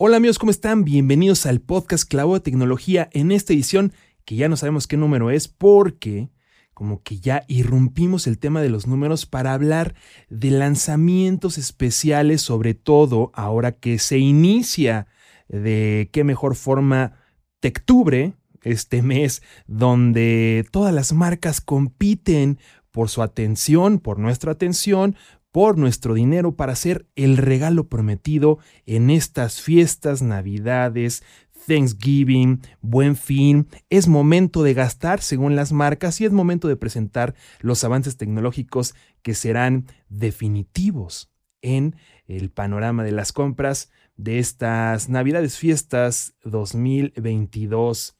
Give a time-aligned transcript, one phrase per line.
[0.00, 0.84] Hola amigos, ¿cómo están?
[0.84, 3.92] Bienvenidos al podcast Clavo de Tecnología en esta edición
[4.24, 6.30] que ya no sabemos qué número es porque
[6.72, 9.96] como que ya irrumpimos el tema de los números para hablar
[10.30, 15.08] de lanzamientos especiales, sobre todo ahora que se inicia
[15.48, 17.14] de qué mejor forma
[17.58, 22.60] Tectubre, este mes donde todas las marcas compiten
[22.92, 25.16] por su atención, por nuestra atención,
[25.58, 31.24] por nuestro dinero para hacer el regalo prometido en estas fiestas, navidades,
[31.66, 33.66] Thanksgiving, buen fin.
[33.90, 38.94] Es momento de gastar según las marcas y es momento de presentar los avances tecnológicos
[39.22, 41.28] que serán definitivos
[41.60, 41.96] en
[42.28, 48.16] el panorama de las compras de estas navidades fiestas 2022.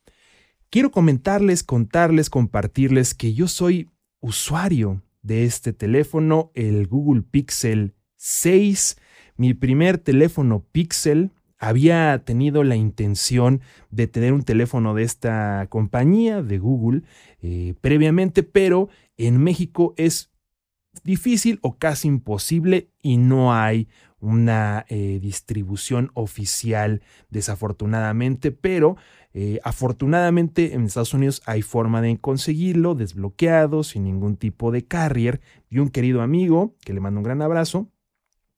[0.70, 8.97] Quiero comentarles, contarles, compartirles que yo soy usuario de este teléfono, el Google Pixel 6.
[9.37, 13.61] Mi primer teléfono Pixel había tenido la intención
[13.91, 17.03] de tener un teléfono de esta compañía, de Google,
[17.43, 20.31] eh, previamente, pero en México es
[21.05, 23.89] difícil o casi imposible y no hay
[24.20, 28.97] una eh, distribución oficial desafortunadamente, pero
[29.33, 35.41] eh, afortunadamente en Estados Unidos hay forma de conseguirlo desbloqueado, sin ningún tipo de carrier.
[35.69, 37.89] Y un querido amigo, que le mando un gran abrazo,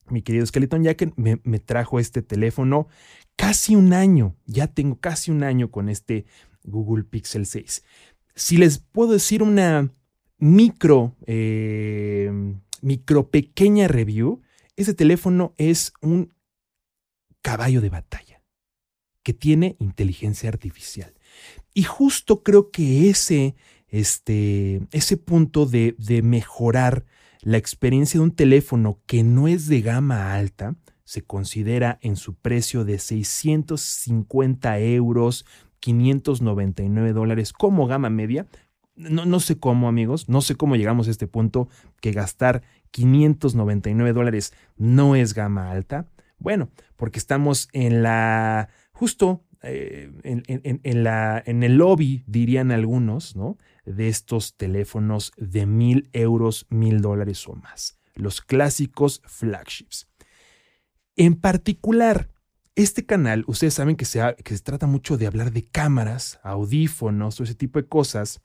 [0.09, 2.89] mi querido Skeleton Jacket, me, me trajo este teléfono
[3.37, 4.37] casi un año.
[4.47, 6.25] Ya tengo casi un año con este
[6.65, 7.85] Google Pixel 6.
[8.35, 9.93] Si les puedo decir una
[10.41, 12.31] micro, eh,
[12.83, 14.43] micro pequeña review,
[14.77, 16.33] ese teléfono es un
[17.43, 18.43] caballo de batalla
[19.23, 21.15] que tiene inteligencia artificial.
[21.75, 23.55] Y justo creo que ese,
[23.89, 27.05] este, ese punto de, de mejorar
[27.43, 32.35] la experiencia de un teléfono que no es de gama alta, se considera en su
[32.35, 35.45] precio de 650 euros,
[35.81, 38.47] 599 dólares como gama media.
[39.01, 41.69] No, no, sé cómo, amigos, no sé cómo llegamos a este punto
[42.01, 46.07] que gastar 599 dólares no es gama alta.
[46.39, 53.59] Bueno, porque estamos en la justo eh, en, la, en, el lobby, dirían algunos, ¿no?
[53.85, 57.99] De estos teléfonos de mil euros, mil dólares o más.
[58.15, 60.09] Los clásicos flagships.
[61.17, 62.31] En particular,
[62.75, 67.39] este canal, ustedes saben que se, que se trata mucho de hablar de cámaras, audífonos
[67.41, 68.41] o ese tipo de cosas.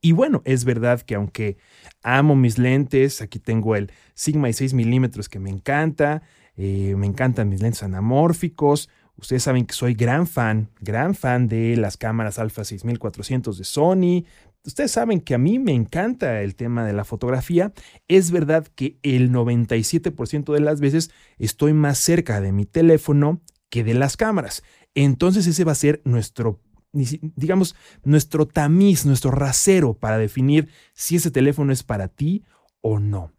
[0.00, 1.56] Y bueno, es verdad que aunque
[2.02, 6.22] amo mis lentes, aquí tengo el Sigma y 6 milímetros que me encanta,
[6.56, 11.76] eh, me encantan mis lentes anamórficos, Ustedes saben que soy gran fan, gran fan de
[11.76, 14.24] las cámaras Alpha 6400 de Sony.
[14.64, 17.72] Ustedes saben que a mí me encanta el tema de la fotografía.
[18.08, 23.84] Es verdad que el 97% de las veces estoy más cerca de mi teléfono que
[23.84, 24.62] de las cámaras.
[24.94, 26.60] Entonces ese va a ser nuestro
[26.92, 32.44] digamos, nuestro tamiz, nuestro rasero para definir si ese teléfono es para ti
[32.80, 33.32] o no.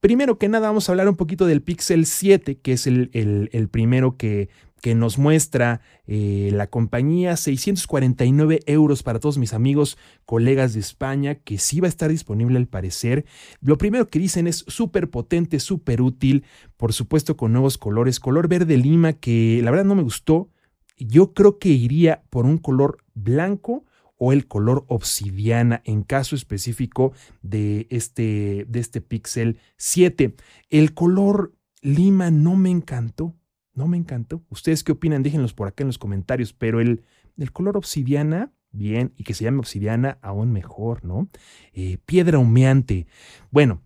[0.00, 3.68] Primero que nada, vamos a hablar un poquito del Pixel 7, que es el, el
[3.68, 4.48] primero que
[4.86, 11.34] que nos muestra eh, la compañía, 649 euros para todos mis amigos, colegas de España,
[11.34, 13.24] que sí va a estar disponible al parecer.
[13.60, 16.44] Lo primero que dicen es súper potente, súper útil,
[16.76, 20.50] por supuesto con nuevos colores, color verde lima que la verdad no me gustó.
[20.96, 23.84] Yo creo que iría por un color blanco
[24.18, 27.12] o el color obsidiana en caso específico
[27.42, 30.34] de este, de este Pixel 7.
[30.70, 33.34] El color lima no me encantó
[33.76, 34.42] no me encantó.
[34.48, 35.22] ¿Ustedes qué opinan?
[35.22, 36.52] Déjenlos por acá en los comentarios.
[36.52, 37.04] Pero el,
[37.36, 41.28] el color obsidiana, bien, y que se llame obsidiana, aún mejor, ¿no?
[41.72, 43.06] Eh, piedra humeante.
[43.50, 43.82] Bueno,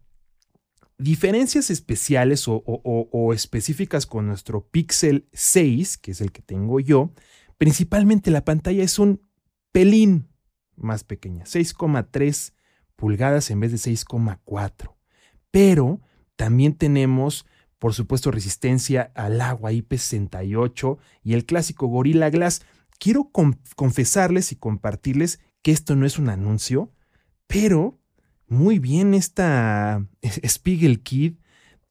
[1.00, 7.12] diferencias especiales o, específicas con nuestro Pixel 6, que es el que tengo yo,
[7.58, 9.22] principalmente la pantalla es un
[9.72, 10.28] pelín
[10.76, 12.52] más pequeña, 6,3
[12.96, 14.94] pulgadas en vez de 6,4.
[15.50, 16.00] Pero
[16.36, 17.46] también tenemos
[17.78, 22.62] por supuesto resistencia al agua IP68 y el clásico Gorilla Glass.
[22.98, 23.30] Quiero
[23.74, 26.92] confesarles y compartirles que esto no es un anuncio,
[27.46, 27.99] pero
[28.50, 30.04] muy bien esta
[30.46, 31.36] Spiegel Kid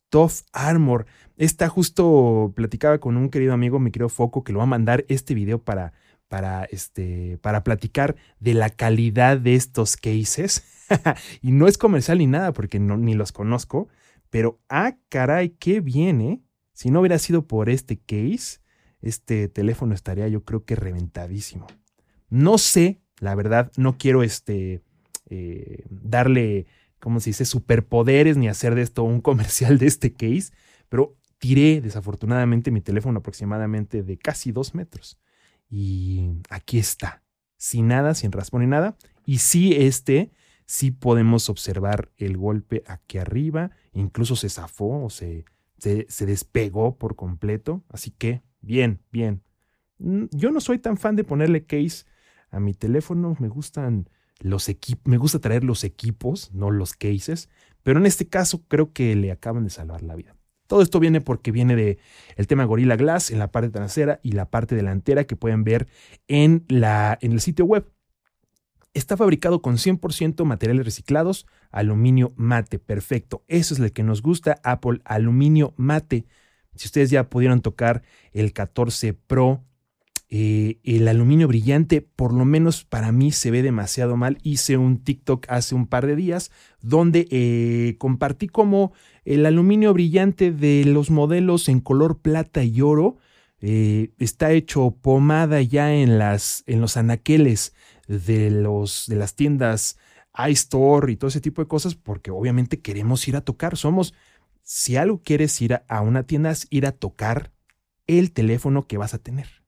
[0.10, 1.06] Tough Armor.
[1.38, 5.06] Esta justo platicaba con un querido amigo, mi querido Foco, que lo va a mandar
[5.08, 5.94] este video para,
[6.28, 10.66] para, este, para platicar de la calidad de estos cases.
[11.42, 13.88] y no es comercial ni nada, porque no, ni los conozco,
[14.30, 16.42] pero, ah, caray, qué bien, ¿eh?
[16.74, 18.60] Si no hubiera sido por este case,
[19.02, 21.68] este teléfono estaría yo creo que reventadísimo.
[22.30, 24.82] No sé, la verdad, no quiero este,
[25.30, 26.68] eh, darle,
[27.00, 30.52] ¿cómo se dice?, superpoderes ni hacer de esto un comercial de este case,
[30.90, 35.18] pero tiré desafortunadamente mi teléfono aproximadamente de casi dos metros.
[35.70, 37.24] Y aquí está,
[37.58, 38.98] sin nada, sin raspón ni nada.
[39.26, 40.32] Y sí, este,
[40.66, 45.46] sí podemos observar el golpe aquí arriba, incluso se zafó o se,
[45.78, 47.84] se, despegó por completo.
[47.90, 49.44] Así que, bien, bien.
[50.00, 52.06] Mm, yo no soy tan fan de ponerle case
[52.52, 54.70] a mi teléfono, me gustan los
[55.04, 57.50] me gusta traer los equipos, no los cases,
[57.84, 60.36] pero en este caso creo que le acaban de salvar la vida.
[60.68, 61.98] Todo esto viene porque viene de
[62.36, 65.88] el tema Gorilla Glass en la parte trasera y la parte delantera que pueden ver
[66.28, 67.92] en, la, en el sitio web.
[68.94, 73.44] Está fabricado con 100% materiales reciclados, aluminio mate, perfecto.
[73.48, 76.26] Eso es lo que nos gusta, Apple, aluminio mate.
[76.76, 79.64] Si ustedes ya pudieron tocar el 14 Pro,
[80.32, 84.38] eh, el aluminio brillante, por lo menos para mí, se ve demasiado mal.
[84.44, 88.94] Hice un TikTok hace un par de días donde eh, compartí como
[89.26, 93.18] el aluminio brillante de los modelos en color plata y oro
[93.62, 97.74] eh, está hecho pomada ya en, los anaqueles
[98.08, 99.98] de, los, de las tiendas
[100.48, 103.78] iStore y todo ese tipo de cosas, porque obviamente queremos ir a tocar.
[103.78, 104.14] Somos,
[104.64, 107.52] si algo quieres ir a una tienda, es ir a tocar
[108.08, 109.59] el teléfono que vas a tener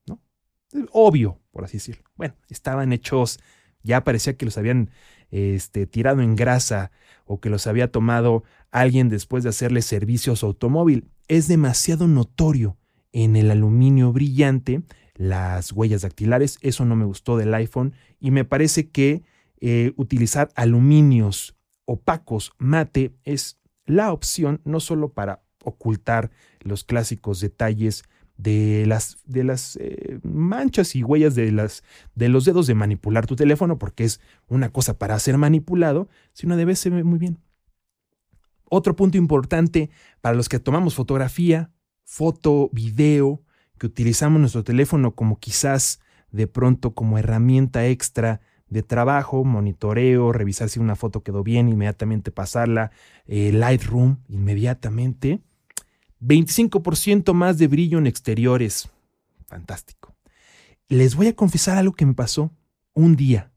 [0.92, 2.04] obvio, por así decirlo.
[2.16, 3.40] Bueno, estaban hechos,
[3.84, 4.92] ya parecía que los habían
[5.32, 6.92] este, tirado en grasa
[7.26, 11.10] o que los había tomado alguien después de hacerle servicios automóvil.
[11.28, 12.78] Es demasiado notorio
[13.12, 14.82] en el aluminio brillante
[15.16, 16.58] las huellas dactilares.
[16.62, 19.24] Eso no me gustó del iPhone y me parece que
[19.60, 26.32] eh, utilizar aluminios opacos mate es la opción no solo para ocultar
[26.62, 28.04] los clásicos detalles
[28.42, 31.84] de las, de las eh, manchas y huellas de, las,
[32.16, 36.58] de los dedos de manipular tu teléfono, porque es una cosa para ser manipulado, sino
[36.58, 37.38] de vez se ve muy bien.
[38.70, 39.92] Otro punto importante
[40.22, 41.72] para los que tomamos fotografía,
[42.04, 43.44] foto, video,
[43.78, 46.00] que utilizamos nuestro teléfono como quizás
[46.32, 52.32] de pronto como herramienta extra de trabajo, monitoreo, revisar si una foto quedó bien, inmediatamente
[52.32, 52.92] pasarla,
[53.28, 55.42] eh, Lightroom, inmediatamente
[56.22, 58.90] 25% más de brillo en exteriores.
[59.48, 60.16] Fantástico.
[60.88, 62.52] Les voy a confesar algo que me pasó
[62.94, 63.52] un día.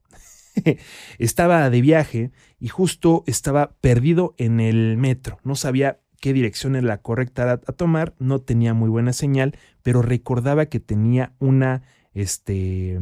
[1.19, 5.37] estaba de viaje y justo estaba perdido en el metro.
[5.43, 10.01] No sabía qué dirección era la correcta a, tomar, no tenía muy buena señal, pero
[10.01, 11.83] recordaba que tenía una,
[12.13, 12.99] este,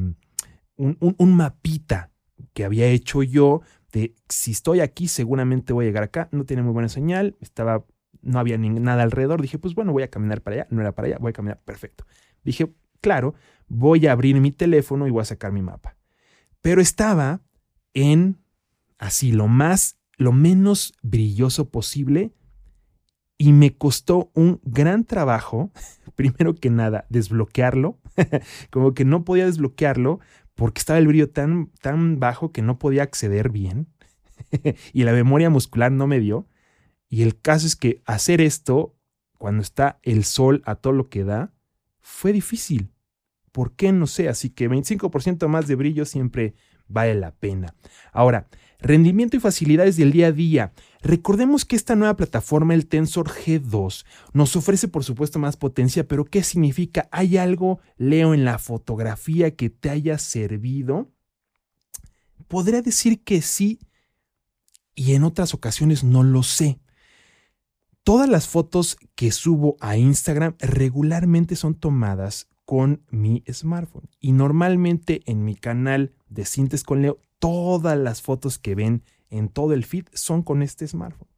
[0.76, 2.12] un, un mapita
[2.54, 3.62] que había hecho yo
[3.92, 6.28] de si estoy aquí seguramente voy a llegar acá.
[6.32, 7.86] No tenía muy buena señal, estaba
[8.24, 9.42] no había ni nada alrededor.
[9.42, 10.68] Dije, pues bueno, voy a caminar para allá.
[10.70, 11.62] No era para allá, voy a caminar.
[11.64, 12.06] Perfecto.
[12.44, 13.36] Dije, claro,
[13.68, 15.96] voy a abrir mi teléfono y voy a sacar mi mapa.
[16.62, 17.42] Pero estaba
[17.94, 18.38] en
[18.98, 22.32] así lo más, lo menos brilloso posible
[23.38, 25.72] y me costó un gran trabajo,
[26.16, 28.00] primero que nada, desbloquearlo.
[28.72, 30.20] Como que no podía desbloquearlo
[30.56, 33.88] porque estaba el brillo tan, tan bajo que no podía acceder bien
[34.94, 36.48] y la memoria muscular no me dio.
[37.14, 38.96] Y el caso es que hacer esto,
[39.38, 41.54] cuando está el sol a todo lo que da,
[42.02, 42.90] fue difícil.
[43.52, 43.92] ¿Por qué?
[43.92, 44.30] No sé.
[44.30, 46.56] Así que 25% más de brillo siempre
[46.88, 47.76] vale la pena.
[48.14, 48.48] Ahora,
[48.80, 50.74] rendimiento y facilidades del día a día.
[51.04, 56.26] Recordemos que esta nueva plataforma, el Tensor G2, nos ofrece por supuesto más potencia, pero
[56.26, 57.10] ¿qué significa?
[57.12, 61.12] ¿Hay algo, Leo, en la fotografía que te haya servido?
[62.48, 63.78] Podría decir que sí
[64.96, 66.80] y en otras ocasiones no lo sé.
[68.04, 74.10] Todas las fotos que subo a Instagram regularmente son tomadas con mi smartphone.
[74.20, 79.48] Y normalmente en mi canal de Sintes con Leo, todas las fotos que ven en
[79.50, 81.30] todo el feed son con este smartphone.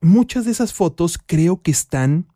[0.00, 2.28] Muchas de esas fotos creo que están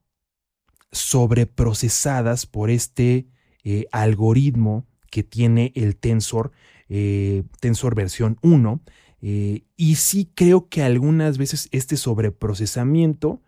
[0.92, 3.28] sobreprocesadas por este
[3.64, 6.52] eh, algoritmo que tiene el Tensor,
[6.88, 8.80] eh, Tensor versión 1,
[9.22, 13.42] eh, y sí creo que algunas veces este sobreprocesamiento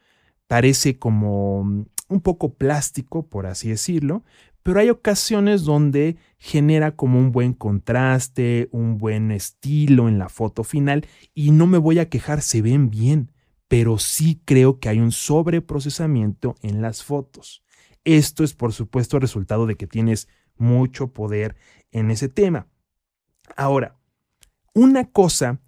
[0.47, 4.25] parece como mm, un poco plástico, por así decirlo,
[4.63, 10.65] pero hay ocasiones donde genera como un buen contraste, un buen estilo en la foto
[10.65, 13.33] final y no me voy a quejar, se ven bien,
[13.69, 17.63] pero sí creo que hay un sobreprocesamiento en las fotos.
[18.05, 21.57] Esto es por supuesto resultado de que tienes mucho poder
[21.93, 22.67] en ese tema.
[23.57, 23.98] Ahora,
[24.75, 25.61] una cosa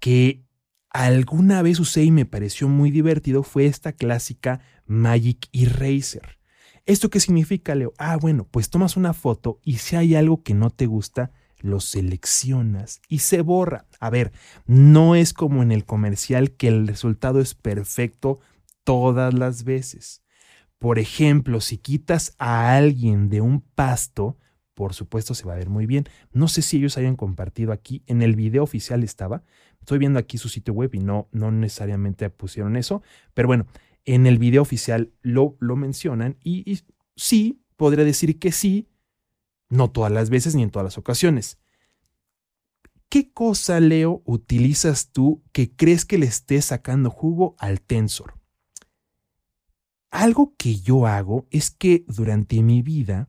[0.00, 0.44] que
[0.90, 6.38] alguna vez usé y me pareció muy divertido fue esta clásica Magic Eraser.
[6.86, 7.92] ¿Esto qué significa, Leo?
[7.98, 11.80] Ah, bueno, pues tomas una foto y si hay algo que no te gusta, lo
[11.80, 13.86] seleccionas y se borra.
[14.00, 14.32] A ver,
[14.66, 18.40] no es como en el comercial que el resultado es perfecto
[18.84, 20.22] todas las veces.
[20.78, 24.38] Por ejemplo, si quitas a alguien de un pasto,
[24.78, 26.04] por supuesto se va a ver muy bien.
[26.30, 29.42] No sé si ellos hayan compartido aquí, en el video oficial estaba,
[29.80, 33.02] estoy viendo aquí su sitio web y no, no necesariamente pusieron eso,
[33.34, 33.66] pero bueno,
[34.04, 36.78] en el video oficial lo, lo mencionan y, y
[37.16, 38.88] sí, podría decir que sí,
[39.68, 41.58] no todas las veces ni en todas las ocasiones.
[43.08, 48.34] ¿Qué cosa, Leo, utilizas tú que crees que le estés sacando jugo al tensor?
[50.12, 53.28] Algo que yo hago es que durante mi vida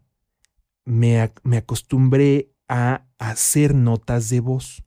[0.90, 1.22] me,
[1.58, 4.84] acostumbré a hacer notas de voz.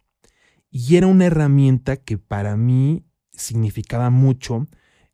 [0.71, 4.67] Y era una herramienta que para mí significaba mucho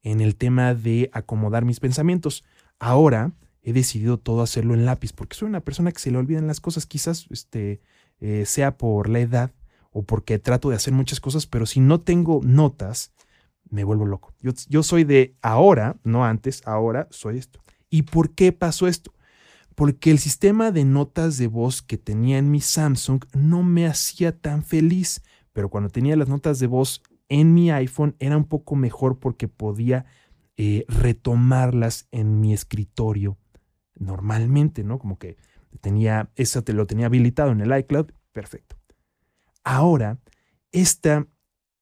[0.03, 2.45] en el tema de acomodar mis pensamientos.
[2.79, 6.47] Ahora he decidido todo hacerlo en lápiz porque soy una persona que se le olvidan
[6.47, 7.83] las cosas, quizás este,
[8.21, 9.53] eh, sea por la edad
[9.91, 13.13] o porque trato de hacer muchas cosas, pero si no tengo notas,
[13.69, 14.33] me vuelvo loco.
[14.41, 17.61] Yo soy de ahora, no antes, ahora soy esto.
[17.91, 19.13] ¿Y por qué pasó esto?
[19.79, 24.37] Porque el sistema de notas de voz que tenía en mi Samsung no me hacía
[24.37, 28.75] tan feliz, pero cuando tenía las notas de voz en mi iPhone era un poco
[28.75, 30.05] mejor porque podía
[30.57, 33.39] eh, retomarlas en mi escritorio
[33.95, 34.99] normalmente, ¿no?
[34.99, 35.37] Como que
[35.81, 38.75] tenía, eso te lo tenía habilitado en el iCloud, perfecto.
[39.63, 40.19] Ahora,
[40.73, 41.29] esta,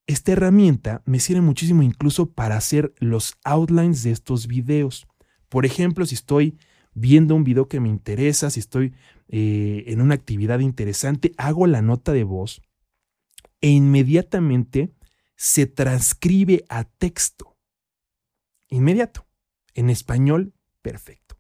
[0.07, 5.09] esta herramienta me sirve muchísimo incluso para hacer los outlines de estos videos.
[5.49, 6.59] Por ejemplo, si estoy
[6.97, 8.95] viendo un video que me interesa, si estoy
[9.29, 12.63] eh, en una actividad interesante, hago la nota de voz
[13.61, 14.95] e inmediatamente
[15.37, 17.57] se transcribe a texto.
[18.69, 19.27] Inmediato.
[19.75, 21.37] En español, perfecto.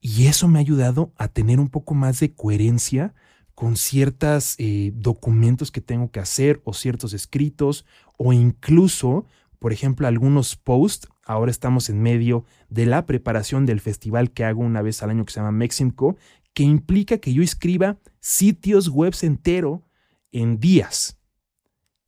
[0.00, 3.14] Y eso me ha ayudado a tener un poco más de coherencia
[3.56, 7.84] con ciertos eh, documentos que tengo que hacer o ciertos escritos
[8.16, 9.26] o incluso,
[9.58, 11.08] por ejemplo, algunos posts.
[11.30, 15.24] Ahora estamos en medio de la preparación del festival que hago una vez al año
[15.24, 16.16] que se llama Meximco,
[16.54, 19.86] que implica que yo escriba sitios web entero
[20.32, 21.20] en días.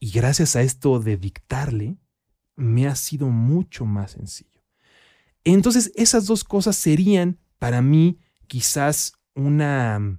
[0.00, 1.98] Y gracias a esto de dictarle,
[2.56, 4.60] me ha sido mucho más sencillo.
[5.44, 10.18] Entonces, esas dos cosas serían para mí quizás una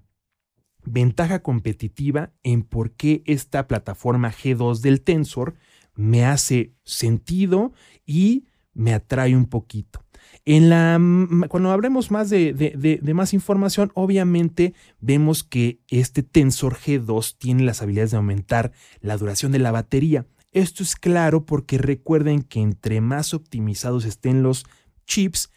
[0.86, 5.56] ventaja competitiva en por qué esta plataforma G2 del Tensor
[5.94, 7.74] me hace sentido
[8.06, 10.04] y me atrae un poquito.
[10.46, 11.00] La,
[11.48, 17.82] cuando hablemos más de, de, más información, obviamente vemos que este Tensor G2 tiene las
[17.82, 20.26] habilidades de aumentar la duración de la batería.
[20.52, 24.66] Esto es claro porque recuerden que entre más optimizados estén los
[25.06, 25.50] chips,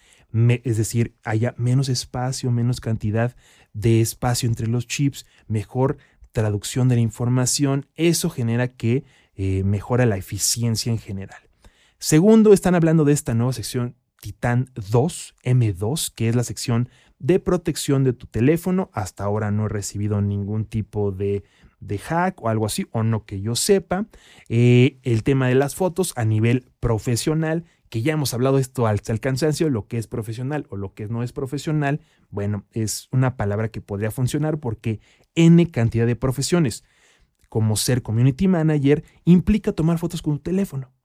[0.64, 3.34] es decir, haya menos espacio, menos cantidad
[3.72, 5.98] de espacio entre los chips, mejor
[6.32, 9.04] traducción de la información, eso genera que
[9.34, 11.45] eh, mejora la eficiencia en general.
[11.98, 16.88] Segundo, están hablando de esta nueva sección Titan 2, M2, que es la sección
[17.18, 18.90] de protección de tu teléfono.
[18.92, 21.44] Hasta ahora no he recibido ningún tipo de,
[22.02, 24.06] hack o algo así, o no que yo sepa.
[24.48, 29.20] Eh, el tema de las fotos a nivel profesional que ya hemos hablado esto el
[29.20, 32.00] cansancio, lo que es profesional o lo que no es profesional,
[32.30, 35.00] bueno, es una palabra que podría funcionar porque
[35.34, 36.84] N cantidad de profesiones,
[37.48, 40.95] como ser community manager, implica tomar fotos con tu teléfono.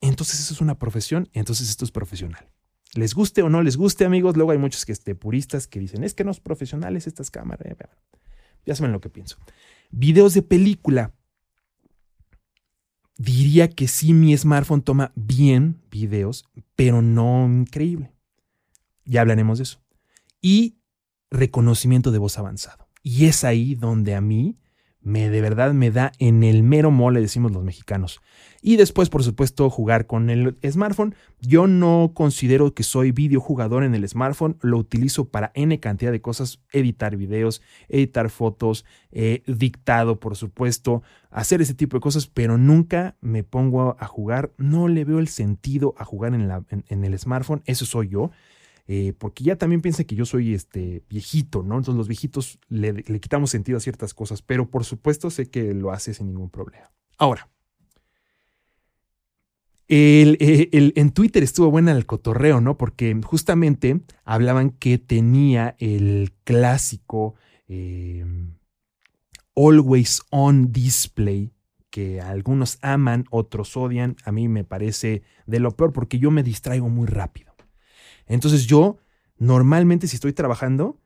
[0.00, 2.48] Entonces eso es una profesión, entonces esto es profesional.
[2.94, 6.04] Les guste o no les guste, amigos, luego hay muchos que este, puristas que dicen,
[6.04, 7.76] es que no es profesional, es estas cámaras.
[8.64, 9.36] Ya saben lo que pienso.
[9.90, 11.14] Videos de película
[13.16, 18.12] diría que sí mi smartphone toma bien videos, pero no increíble.
[19.04, 19.80] Ya hablaremos de eso.
[20.40, 20.78] Y
[21.30, 22.88] reconocimiento de voz avanzado.
[23.02, 24.58] Y es ahí donde a mí
[25.06, 28.20] me de verdad me da en el mero mole, decimos los mexicanos.
[28.60, 31.14] Y después, por supuesto, jugar con el smartphone.
[31.40, 36.20] Yo no considero que soy videojugador en el smartphone, lo utilizo para N cantidad de
[36.20, 42.58] cosas, editar videos, editar fotos, eh, dictado, por supuesto, hacer ese tipo de cosas, pero
[42.58, 47.04] nunca me pongo a jugar, no le veo el sentido a jugar en, la, en
[47.04, 48.32] el smartphone, eso soy yo.
[48.88, 51.76] Eh, porque ya también piensa que yo soy este viejito, ¿no?
[51.76, 55.90] Entonces los viejitos le, quitamos sentido a ciertas cosas, pero por supuesto sé que lo
[55.90, 56.92] hace sin ningún problema.
[57.18, 57.48] Ahora,
[59.88, 62.76] eh, en Twitter estuvo buena el cotorreo, ¿no?
[62.76, 67.34] Porque justamente hablaban que tenía el clásico
[67.66, 68.54] em,
[69.56, 71.52] Always On Display,
[71.90, 74.16] que algunos aman, otros odian.
[74.24, 77.45] A mí me parece de lo peor porque yo me distraigo muy rápido.
[78.26, 78.98] Entonces yo
[79.38, 81.00] normalmente si estoy trabajando,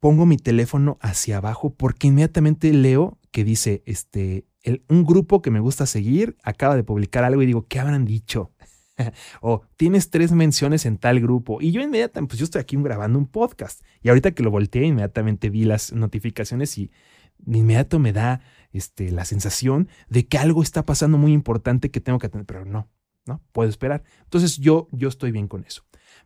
[0.00, 4.46] pongo mi teléfono hacia abajo porque inmediatamente leo que dice, este,
[4.88, 8.52] un grupo que me gusta seguir acaba de publicar algo y digo, ¿qué habrán dicho?
[9.40, 11.60] o tienes tres menciones en tal grupo.
[11.60, 13.82] Y yo inmediatamente, pues yo estoy aquí grabando un podcast.
[14.02, 16.90] Y ahorita que lo volteé, inmediatamente vi las notificaciones y
[17.38, 18.40] de inmediato me da
[18.72, 22.64] este, la sensación de que algo está pasando muy importante que tengo que atender, pero
[22.64, 22.88] no,
[23.26, 24.04] no, puedo esperar.
[24.22, 25.84] Entonces yo, yo estoy bien con eso.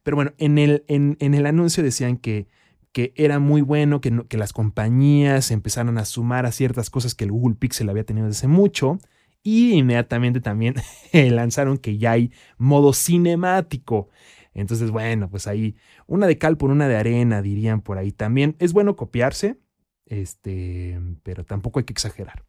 [0.09, 2.49] Pero bueno, en el, en, en el anuncio decían que,
[2.93, 7.25] que era muy bueno que, que las compañías empezaran a sumar a ciertas cosas que
[7.25, 8.97] el Google Pixel había tenido desde mucho.
[9.43, 10.77] Y inmediatamente también
[11.13, 14.09] lanzaron que ya hay modo cinemático.
[14.55, 18.57] Entonces, bueno, pues ahí una de cal por una de arena, dirían por ahí también.
[18.61, 19.59] Es bueno copiarse,
[20.07, 22.47] este, pero tampoco hay que exagerar.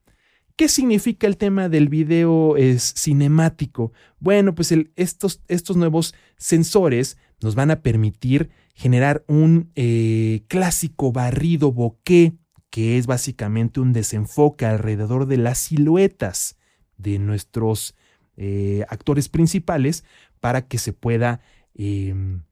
[0.60, 3.94] ¿Qué significa el tema del video cinemático?
[4.20, 11.72] Bueno, pues estos, estos, nuevos sensores nos van a permitir generar un eh, clásico barrido
[11.72, 12.34] bokeh,
[12.70, 16.58] que es básicamente un desenfoque alrededor de las siluetas
[16.98, 17.96] de nuestros
[18.36, 20.04] eh, actores principales
[20.42, 21.39] para que se pueda
[21.74, 22.44] em,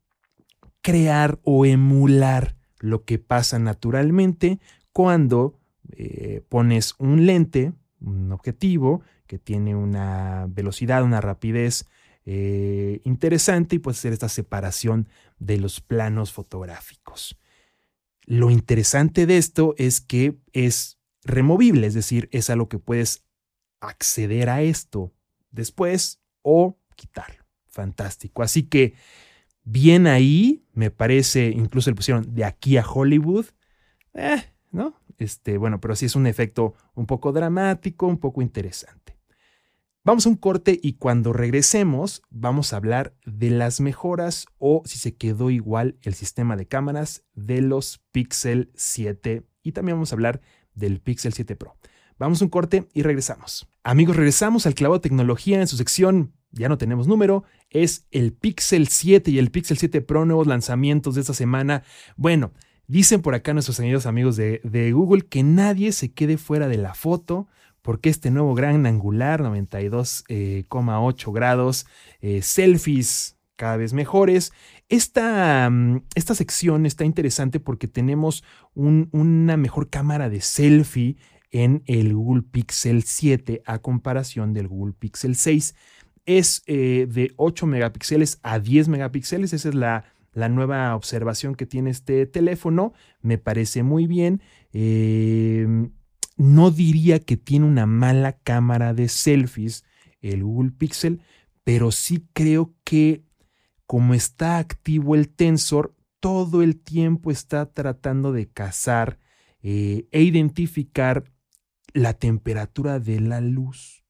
[0.81, 4.61] crear o emular lo que pasa naturalmente
[4.93, 5.59] cuando
[5.91, 11.85] eh, pones un lente un objetivo que tiene una velocidad, una rapidez
[12.25, 15.07] eh, interesante y puede hacer esta separación
[15.39, 17.37] de los planos fotográficos.
[18.25, 23.23] Lo interesante de esto es que es removible, es decir, es a lo que puedes
[23.79, 25.13] acceder a esto
[25.51, 27.45] después o quitarlo.
[27.67, 28.43] Fantástico.
[28.43, 28.95] Así que
[29.63, 33.45] bien ahí, me parece, incluso le pusieron de aquí a Hollywood,
[34.13, 34.99] eh, ¿no?
[35.17, 39.17] Este, bueno, pero sí es un efecto un poco dramático, un poco interesante.
[40.03, 44.97] Vamos a un corte y cuando regresemos vamos a hablar de las mejoras o si
[44.99, 50.15] se quedó igual el sistema de cámaras de los Pixel 7 y también vamos a
[50.15, 50.39] hablar
[50.73, 51.75] del Pixel 7 Pro.
[52.17, 53.67] Vamos a un corte y regresamos.
[53.83, 58.33] Amigos, regresamos al clavo de tecnología en su sección ya no tenemos número, es el
[58.33, 61.83] Pixel 7 y el Pixel 7 Pro, nuevos lanzamientos de esta semana.
[62.15, 62.51] Bueno,
[62.89, 66.93] Dicen por acá nuestros amigos amigos de, Google que nadie se quede fuera de la
[66.93, 67.47] foto
[67.81, 71.85] porque este nuevo gran angular 92,8 eh, grados,
[72.21, 74.53] eh, selfies cada vez mejores.
[74.87, 81.17] Esta, mm, esta, sección está interesante porque tenemos una mejor cámara de selfie
[81.51, 85.75] en el Google Pixel 7 a comparación del Google Pixel 6.
[86.25, 91.65] Es eh, de 8 megapíxeles a 10 megapíxeles, esa es la la nueva observación que
[91.65, 92.93] tiene este teléfono.
[93.21, 94.41] Me parece muy bien.
[94.71, 95.91] Em,
[96.35, 99.83] no diría que tiene una mala cámara de selfies
[100.21, 101.21] el Google Pixel,
[101.63, 103.23] pero sí creo que
[103.85, 109.19] como está activo el tensor, todo el tiempo está tratando de cazar
[109.61, 111.31] eh, e identificar
[111.93, 114.03] la temperatura de la luz.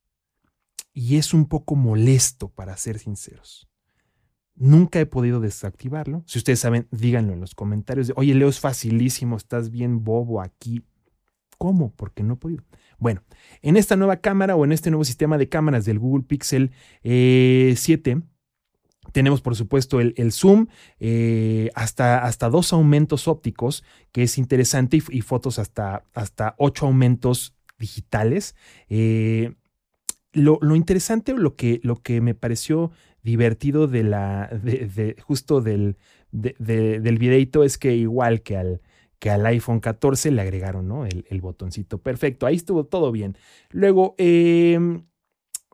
[0.94, 3.70] Y es un poco molesto, para ser sinceros.
[4.60, 6.24] Nunca he podido desactivarlo.
[6.26, 8.12] Si ustedes saben, díganlo en los comentarios.
[8.16, 10.84] Oye, Leo, es facilísimo, estás bien bobo aquí.
[11.60, 11.94] ¿Cómo?
[11.96, 12.64] Porque no he podido.
[12.98, 13.24] Bueno,
[13.62, 16.72] en esta nueva cámara o en este nuevo sistema de cámaras del Google Pixel
[17.04, 18.22] 7, eh,
[19.12, 20.68] tenemos, por supuesto, el, zoom,
[21.00, 27.56] eh, hasta, hasta dos aumentos ópticos, que es interesante, y, fotos hasta, hasta ocho aumentos
[27.78, 28.56] digitales.
[28.90, 29.54] Eh,
[30.34, 32.92] lo, lo, interesante o lo que, lo que me pareció
[33.28, 35.98] divertido de la, de, justo del,
[36.32, 38.82] del videito es que igual que al,
[39.20, 41.06] que al iPhone 14 le agregaron ¿no?
[41.06, 41.98] el, botoncito.
[42.02, 43.38] Perfecto, ahí estuvo todo bien.
[43.70, 45.06] Luego, em,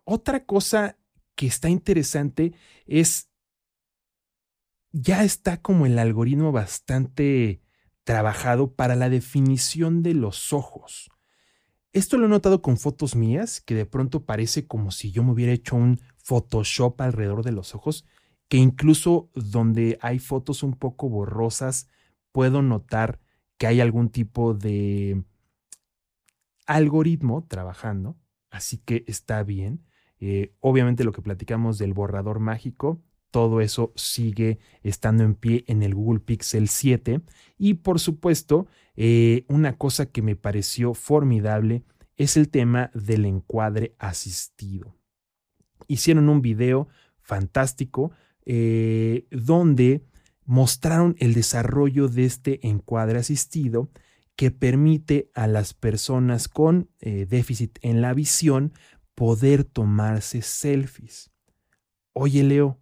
[0.04, 0.98] otra cosa
[1.36, 2.54] que está interesante
[2.88, 3.30] es,
[4.92, 7.62] ya está como el algoritmo bastante
[8.04, 11.12] trabajado para la definición de los ojos.
[11.92, 15.34] Esto lo he notado con fotos mías, que de pronto parece como si yo me
[15.34, 18.06] hubiera hecho un Photoshop alrededor de los ojos,
[18.48, 21.88] que incluso donde hay fotos un poco borrosas,
[22.32, 23.20] puedo notar
[23.58, 25.24] que hay algún tipo de
[26.66, 28.18] algoritmo trabajando,
[28.50, 29.86] así que está bien.
[30.20, 35.84] Eh, obviamente lo que platicamos del borrador mágico, todo eso sigue estando en pie en
[35.84, 37.22] el Google Pixel 7.
[37.58, 41.84] Y por supuesto, eh, una cosa que me pareció formidable
[42.16, 44.96] es el tema del encuadre asistido.
[45.88, 46.88] Hicieron un video
[47.22, 48.12] fantástico
[48.46, 50.04] eh, donde
[50.46, 53.90] mostraron el desarrollo de este encuadre asistido
[54.36, 58.74] que permite a las personas con eh, déficit en la visión
[59.16, 61.32] poder tomarse selfies.
[62.14, 62.80] Oye, Leo,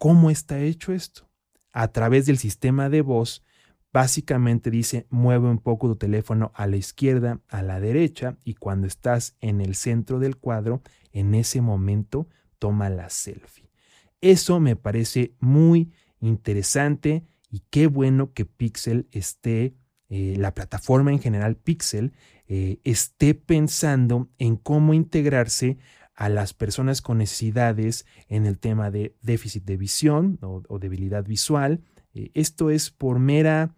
[0.00, 1.28] ¿Cómo está hecho esto?
[1.72, 3.44] A través del sistema de voz,
[3.92, 8.86] básicamente dice mueve un poco tu teléfono a la izquierda, a la derecha y cuando
[8.86, 13.70] estás en el centro del cuadro, en ese momento toma la selfie.
[14.20, 19.74] Eso me parece muy interesante y qué bueno que Pixel esté,
[20.08, 22.12] eh, la plataforma en general Pixel,
[22.46, 25.78] eh, esté pensando en cómo integrarse
[26.14, 31.80] a las personas con necesidades en el tema de déficit de visión o, debilidad visual.
[32.12, 33.74] Eh, esto es por mera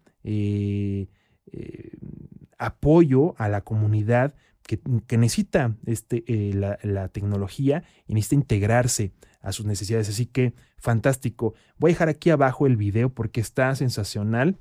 [2.57, 9.65] apoyo a la comunidad que, necesita este, la, la, tecnología y necesita integrarse a sus
[9.65, 10.09] necesidades.
[10.09, 11.53] Así que fantástico.
[11.77, 14.57] Voy a dejar aquí abajo el video porque está sensacional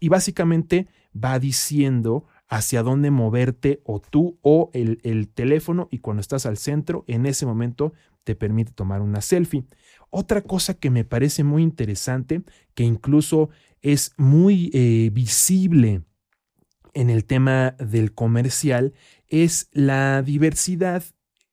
[0.00, 6.20] y básicamente va diciendo hacia dónde moverte o tú o el, el, teléfono y cuando
[6.20, 7.92] estás al centro, en ese momento
[8.24, 9.64] te permite tomar una selfie.
[10.10, 12.42] Otra cosa que me parece muy interesante,
[12.74, 13.50] que incluso
[13.82, 16.02] es muy eh, visible
[16.94, 18.94] en el tema del comercial,
[19.28, 21.04] es la diversidad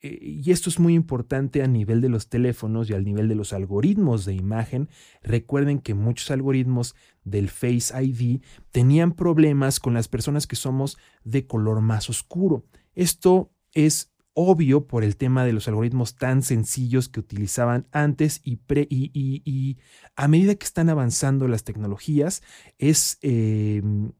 [0.05, 3.35] eh, y esto es muy importante a nivel de los teléfonos y al nivel de
[3.35, 4.89] los algoritmos de imagen.
[5.23, 11.47] Recuerden que muchos algoritmos del Face ID tenían problemas con las personas que somos de
[11.47, 12.65] color más oscuro.
[12.93, 18.59] Esto es obvio por el tema de los algoritmos tan sencillos que utilizaban antes y,
[18.89, 19.77] y,
[20.15, 22.43] a medida que están avanzando las tecnologías
[22.77, 24.11] es em,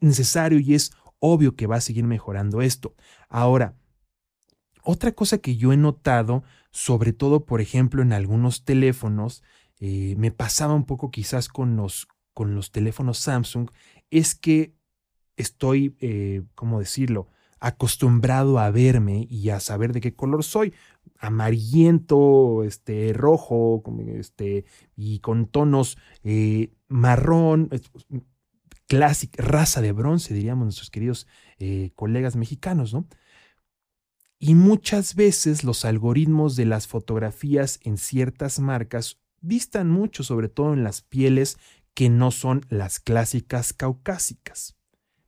[0.00, 2.94] necesario y es obvio que va a seguir mejorando esto.
[3.30, 3.74] Ahora,
[4.82, 9.42] otra cosa que yo he notado, sobre todo, por ejemplo, en algunos teléfonos,
[9.80, 13.70] eh, me pasaba un poco quizás con los, con los teléfonos Samsung,
[14.10, 14.74] es que
[15.36, 17.28] estoy, eh, ¿cómo decirlo?,
[17.66, 20.74] acostumbrado a verme y a saber de qué color soy.
[21.18, 24.64] Amarillento, este, rojo, este,
[24.96, 27.70] y con tonos eh, marrón,
[28.86, 31.26] clásica, raza de bronce, diríamos nuestros queridos
[31.94, 33.06] colegas mexicanos, ¿no?
[34.38, 40.74] Y muchas veces los algoritmos de las fotografías en ciertas marcas distan mucho, sobre todo
[40.74, 41.56] en las pieles
[41.94, 44.76] que no son las clásicas caucásicas.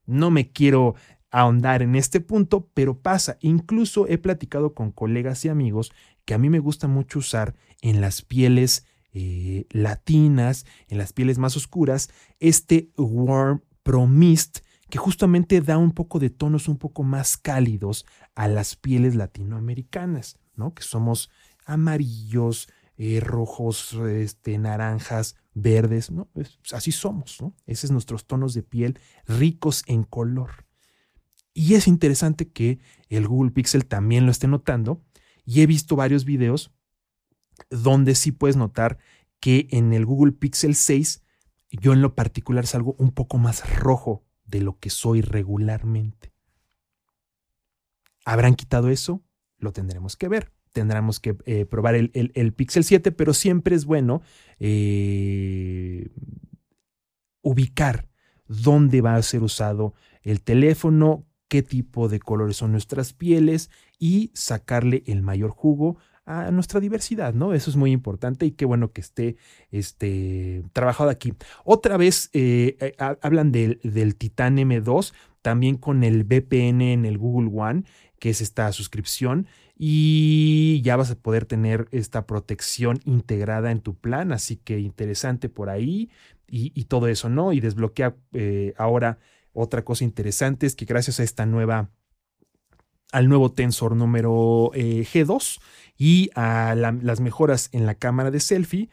[0.05, 0.96] No me quiero
[1.40, 3.37] ahondar en este punto, pero pasa.
[3.40, 5.92] Incluso he platicado con colegas y amigos
[6.25, 11.38] que a mí me gusta mucho usar en las pieles eh, latinas, en las pieles
[11.38, 12.09] más oscuras,
[12.40, 18.07] este Warm Pro Mist que justamente da un poco de tonos un poco más cálidos
[18.35, 20.75] a las pieles latinoamericanas, ¿no?
[20.75, 21.29] Que somos
[21.64, 26.29] amarillos, eh, rojos, este, naranjas, verdes, ¿no?
[26.72, 27.53] Así somos, ¿no?
[27.66, 30.65] Esos son nuestros tonos de piel ricos en color.
[31.59, 35.03] Y es interesante que el Google Pixel también lo esté notando
[35.47, 36.71] y he visto varios videos
[37.71, 38.99] donde sí puedes notar
[39.40, 41.25] que en el Google Pixel 6
[41.71, 46.35] yo en lo particular salgo un poco más rojo de lo que soy regularmente.
[48.27, 49.25] ¿Habrán quitado eso?
[49.57, 50.53] Lo tendremos que ver.
[50.73, 54.21] Tendremos que eh, probar el, el, Pixel 7, pero siempre es bueno
[54.59, 56.11] eh,
[57.40, 58.11] ubicar
[58.47, 64.30] dónde va a ser usado el teléfono, qué tipo de colores son nuestras pieles y
[64.35, 67.54] sacarle el mayor jugo a nuestra diversidad, ¿no?
[67.54, 69.37] Eso es muy importante y qué bueno que esté
[69.70, 71.35] este, trabajado aquí.
[71.64, 77.16] Otra vez eh, eh, hablan del, del Titan M2, también con el VPN en el
[77.16, 77.85] Google One,
[78.18, 79.46] que es esta suscripción,
[79.78, 85.48] y ya vas a poder tener esta protección integrada en tu plan, así que interesante
[85.48, 86.11] por ahí
[86.48, 87.52] y, todo eso, ¿no?
[87.52, 89.18] Y desbloquea eh, ahora
[89.57, 91.90] otra cosa interesante es que gracias a esta nueva
[93.12, 95.61] al nuevo tensor número G2
[95.97, 98.90] y a las mejoras en la cámara de selfie,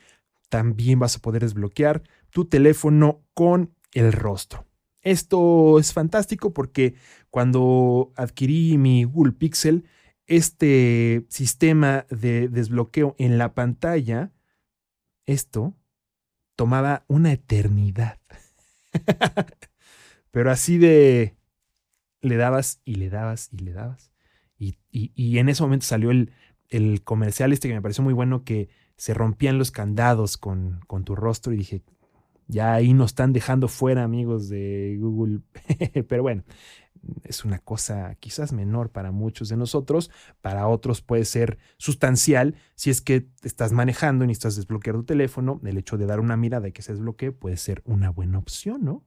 [0.50, 4.66] también vas a poder desbloquear tu teléfono con el rostro.
[5.02, 6.96] Esto es fantástico porque
[7.30, 9.86] cuando adquirí mi Google Pixel,
[10.28, 14.32] este sistema de desbloqueo en la pantalla,
[15.26, 15.76] esto
[16.56, 18.20] tomaba una eternidad.
[20.34, 21.38] Pero así de
[22.22, 24.12] le dabas y le dabas y le dabas.
[24.58, 26.32] y en ese momento salió el,
[26.74, 31.04] el comercial este que me pareció muy bueno que se rompían los candados con, con
[31.04, 31.84] tu rostro y dije,
[32.48, 35.42] ya ahí nos están dejando fuera amigos de Google.
[36.08, 36.44] Pero bueno,
[37.24, 40.10] es una cosa quizás menor para muchos de nosotros,
[40.42, 42.56] para otros puede ser sustancial.
[42.76, 46.38] Si es que estás manejando y necesitas desbloquear tu teléfono, el hecho de dar una
[46.38, 49.06] mirada y que se desbloquee puede ser una buena opción, ¿no?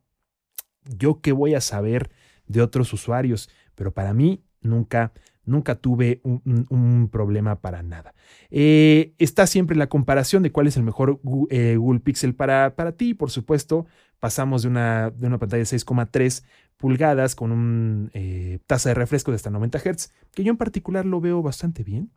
[0.87, 2.11] Yo qué voy a saber
[2.47, 5.13] de otros usuarios, pero para mí nunca
[5.47, 8.15] Nunca tuve un, problema para nada.
[8.51, 11.21] Eh, está siempre la comparación de cuál es el mejor
[11.51, 13.15] eh, Google Pixel para, para ti.
[13.15, 13.87] Por supuesto,
[14.19, 16.43] pasamos de una, de una pantalla de 6,3
[16.77, 21.07] pulgadas con una eh, tasa de refresco de hasta 90 Hz, que yo en particular
[21.07, 22.11] lo veo bastante bien.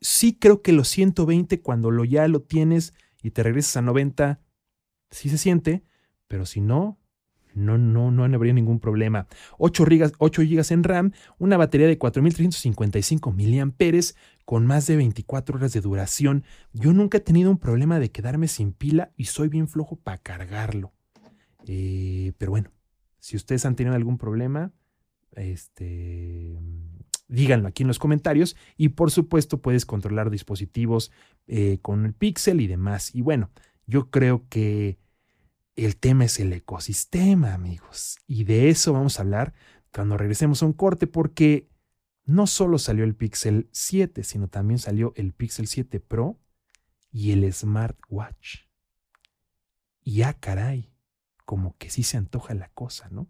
[0.00, 4.40] sí creo que los 120 cuando lo ya lo tienes y te regresas a 90,
[5.10, 5.84] sí se siente,
[6.26, 6.97] pero si no,
[7.58, 9.26] no, no, no habría ningún problema.
[9.58, 14.00] 8 GB, 8 GB en RAM, una batería de 4355 mAh
[14.44, 16.44] con más de 24 horas de duración.
[16.72, 20.18] Yo nunca he tenido un problema de quedarme sin pila y soy bien flojo para
[20.18, 20.92] cargarlo.
[21.66, 22.70] Eh, pero bueno,
[23.18, 24.72] si ustedes han tenido algún problema,
[25.32, 26.58] este,
[27.28, 31.12] díganlo aquí en los comentarios y por supuesto puedes controlar dispositivos
[31.46, 33.14] eh, con el Pixel y demás.
[33.14, 33.50] Y bueno,
[33.86, 34.98] yo creo que
[35.84, 38.18] el tema es el ecosistema, amigos.
[38.26, 39.54] Y de eso vamos a hablar
[39.92, 41.68] cuando regresemos a un corte porque
[42.24, 46.40] no solo salió el Pixel 7, sino también salió el Pixel 7 Pro
[47.12, 48.66] y el Smartwatch.
[50.02, 50.92] Y ya caray,
[51.44, 53.28] como que sí se antoja la cosa, ¿no?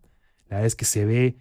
[0.49, 1.37] La verdad es que se ve,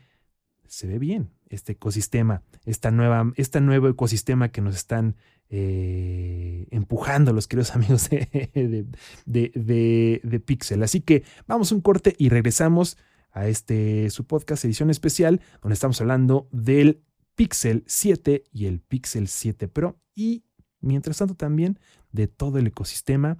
[0.67, 5.15] se ve bien este ecosistema, esta nueva, este nuevo ecosistema que nos están
[5.50, 8.88] eh, empujando los queridos amigos de,
[9.26, 10.84] de, Pixel.
[10.84, 12.98] Así que vamos a un corte y regresamos
[13.32, 17.04] a este su podcast edición especial donde estamos hablando del
[17.36, 20.44] Pixel 7 y el Pixel 7 Pro y
[20.82, 21.80] mientras tanto también
[22.12, 23.38] de todo el ecosistema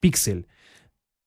[0.00, 0.46] Pixel.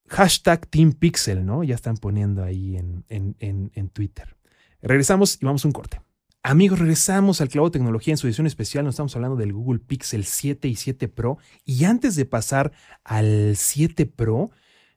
[0.07, 1.63] Hashtag Team Pixel, ¿no?
[1.63, 4.37] Ya están poniendo ahí en, en, en, en Twitter.
[4.81, 5.99] Regresamos y vamos a un corte.
[6.47, 8.85] Amigos, regresamos al Clavo Tecnología en su edición especial.
[8.85, 11.39] Nos estamos hablando del Google Pixel 7 y 7 Pro.
[11.65, 12.71] Y antes de pasar
[13.03, 14.51] al 7 Pro,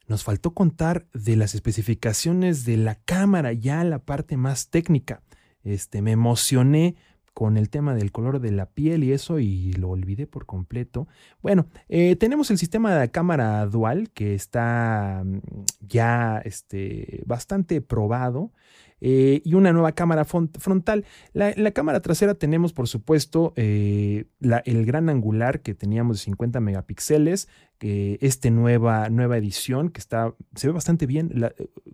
[0.08, 5.22] nos faltó contar de las especificaciones de la cámara, ya la parte más técnica.
[5.64, 6.96] Este, me emocioné
[7.32, 11.08] con el tema del color de la piel y eso y lo olvidé por completo.
[11.40, 15.38] Bueno, eh, tenemos el sistema de cámara dual que está mm,
[15.80, 18.52] ya este, bastante probado.
[19.00, 21.04] Eh, y una nueva cámara frontal.
[21.32, 24.26] La, la, cámara trasera tenemos, por supuesto, eh,
[24.64, 27.48] el gran angular que teníamos de 50 megapíxeles,
[27.80, 31.30] eh, esta nueva, nueva edición que está, se ve bastante bien.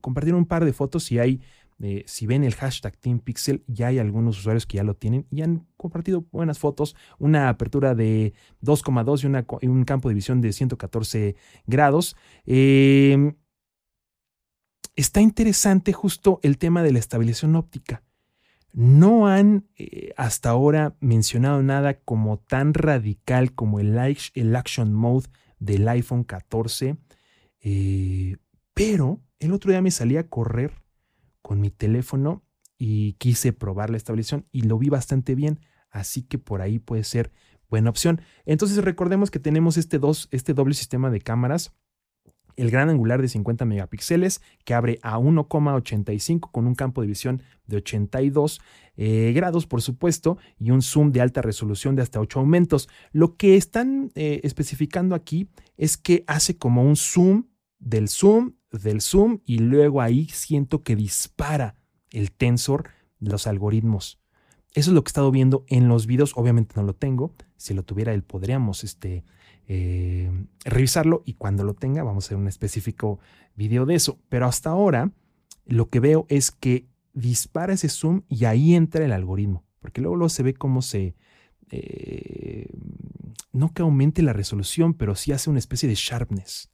[0.00, 1.40] compartieron un par de fotos y hay
[2.06, 5.66] si ven el hashtag TeamPixel, ya hay algunos usuarios que ya lo tienen y han
[5.76, 6.96] compartido buenas fotos.
[7.18, 11.36] Una apertura de 2,2 y, un campo de visión de 114
[11.66, 12.16] grados.
[12.46, 13.34] Eh,
[14.96, 18.02] está interesante justo el tema de la estabilización óptica.
[18.72, 23.96] No han eh, hasta ahora mencionado nada como tan radical como el,
[24.56, 25.28] Action Mode
[25.58, 26.96] del iPhone 14,
[27.60, 28.36] eh,
[28.74, 30.72] pero el otro día me salí a correr
[31.40, 32.42] con mi teléfono
[32.76, 37.04] y quise probar la estabilización y lo vi bastante bien, así que por ahí puede
[37.04, 37.30] ser
[37.70, 38.20] buena opción.
[38.44, 41.72] Entonces recordemos que tenemos este, dos, este doble sistema de cámaras
[42.56, 47.42] el gran angular de 50 megapíxeles que abre a 1,85 con un campo de visión
[47.66, 48.60] de 82
[48.96, 52.88] eh, grados, por supuesto, y un zoom de alta resolución de hasta 8 aumentos.
[53.12, 57.44] Lo que están eh, especificando aquí es que hace como un zoom
[57.78, 61.76] del zoom del zoom y luego ahí siento que dispara
[62.10, 62.90] el tensor
[63.20, 64.20] los algoritmos.
[64.72, 66.32] Eso es lo que he estado viendo en los videos.
[66.36, 67.34] Obviamente no lo tengo.
[67.56, 69.24] Si lo tuviera él, podríamos este,
[69.66, 70.30] eh,
[70.64, 73.18] revisarlo y cuando lo tenga vamos a hacer un específico
[73.54, 74.18] video de eso.
[74.28, 75.12] Pero hasta ahora
[75.66, 80.16] lo que veo es que dispara ese zoom y ahí entra el algoritmo, porque luego,
[80.16, 81.14] luego se ve cómo se...
[81.70, 82.68] Eh,
[83.52, 86.70] no que aumente la resolución, pero sí hace una especie de sharpness,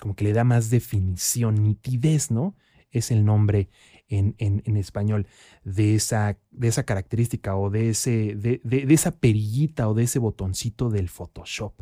[0.00, 2.56] como que le da más definición, nitidez, ¿no?
[2.90, 3.68] Es el nombre
[4.08, 5.26] en, en, español
[5.64, 10.18] de esa, de esa característica o de, ese, de, de esa perillita o de ese
[10.18, 11.74] botoncito del Photoshop.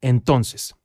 [0.00, 0.76] Entonces,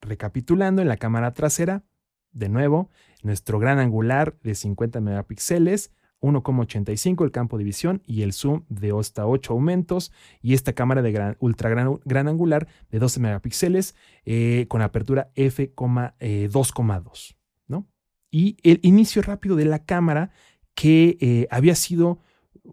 [0.00, 1.84] recapitulando en la cámara trasera,
[2.32, 2.90] de nuevo,
[3.22, 8.96] nuestro gran angular de 50 megapíxeles, 1,85 el campo de visión y el zoom de
[8.98, 14.66] hasta 8 aumentos y esta cámara de gran, ultra gran, angular de 12 megapíxeles eh,
[14.68, 16.14] con apertura f2,2.
[16.20, 17.88] Eh, ¿no?
[18.30, 20.30] Y el inicio rápido de la cámara
[20.74, 22.20] que eh, había sido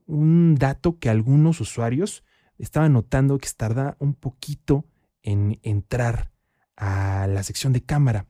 [0.05, 2.23] un dato que algunos usuarios
[2.59, 4.85] estaban notando que tarda un poquito
[5.23, 6.31] en entrar
[6.75, 8.27] a la sección de cámara.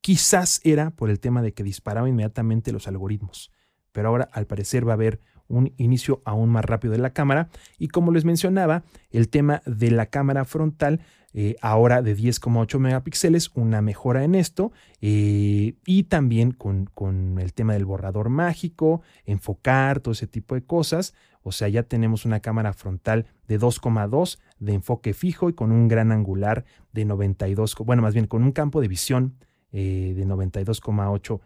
[0.00, 3.52] Quizás era por el tema de que disparaba inmediatamente los algoritmos,
[3.92, 7.50] pero ahora al parecer va a haber un inicio aún más rápido de la cámara
[7.78, 11.00] y como les mencionaba, el tema de la cámara frontal
[11.34, 17.54] eh, ahora de 10,8 megapíxeles, una mejora en esto eh, y también con, con, el
[17.54, 21.14] tema del borrador mágico, enfocar, todo ese tipo de cosas.
[21.42, 25.88] O sea, ya tenemos una cámara frontal de 2,2 de enfoque fijo y con un
[25.88, 29.34] gran angular de 92, bueno, más bien con un campo de visión
[29.72, 31.40] eh, de 92,8,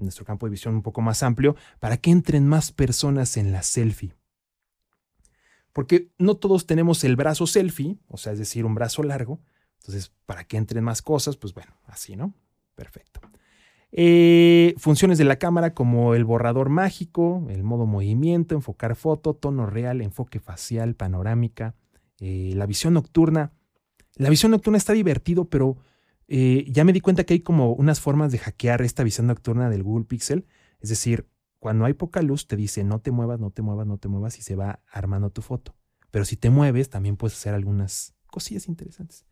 [0.00, 3.62] nuestro campo de visión un poco más amplio, para que entren más personas en la
[3.62, 4.14] selfie.
[5.72, 9.40] Porque no todos tenemos el brazo selfie, o sea, es decir, un brazo largo.
[9.80, 12.34] Entonces, para que entren más cosas, pues bueno, así, ¿no?
[12.74, 13.20] Perfecto.
[13.92, 19.66] Eh, funciones de la cámara como el borrador mágico, el modo movimiento, enfocar foto, tono
[19.66, 21.74] real, enfoque facial, panorámica,
[22.20, 23.52] eh, la visión nocturna.
[24.16, 25.78] La visión nocturna está divertido, pero
[26.28, 29.70] eh, ya me di cuenta que hay como unas formas de hackear esta visión nocturna
[29.70, 30.46] del Google Pixel.
[30.80, 31.26] Es decir,
[31.60, 34.38] cuando hay poca luz te dice no te muevas, no te muevas, no te muevas
[34.38, 35.76] y se va armando tu foto.
[36.10, 39.24] Pero si te mueves, también puedes hacer algunas cosillas interesantes.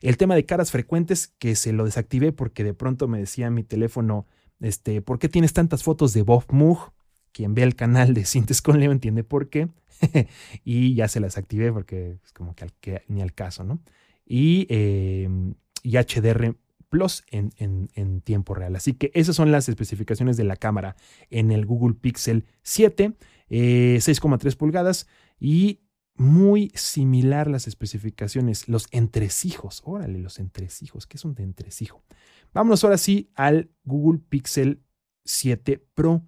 [0.00, 3.62] El tema de caras frecuentes, que se lo desactivé porque de pronto me decía mi
[3.62, 4.26] teléfono,
[4.60, 6.92] este, ¿por qué tienes tantas fotos de Bob Moog?
[7.32, 9.68] Quien ve el canal de Sintes con Leo entiende por qué.
[10.64, 13.80] y ya se las activé porque es como que, ni al caso, ¿no?
[14.24, 16.56] Y, em, y HDR
[16.88, 18.76] Plus en, en, tiempo real.
[18.76, 20.96] Así que esas son las especificaciones de la cámara
[21.30, 23.16] en el Google Pixel 7,
[23.48, 25.06] 6,3 eh, pulgadas
[25.40, 25.80] y
[26.14, 29.82] muy similar las especificaciones, los entresijos.
[29.84, 31.06] Órale, los entresijos.
[31.06, 32.02] ¿Qué es un entresijo?
[32.54, 34.82] Vámonos ahora sí al Google Pixel
[35.24, 36.26] 7 Pro.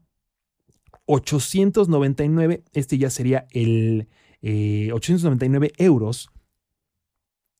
[1.06, 4.08] 899, este ya sería el
[4.42, 6.28] 899 eh, euros.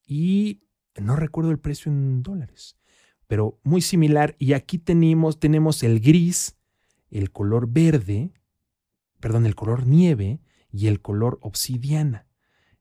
[0.06, 0.60] Y
[0.96, 2.77] no recuerdo el precio en dólares,
[3.28, 4.34] pero muy similar.
[4.40, 6.56] Y aquí tenemos, tenemos el gris,
[7.10, 8.32] el color verde,
[9.20, 10.40] perdón, el color nieve
[10.72, 12.26] y el color obsidiana.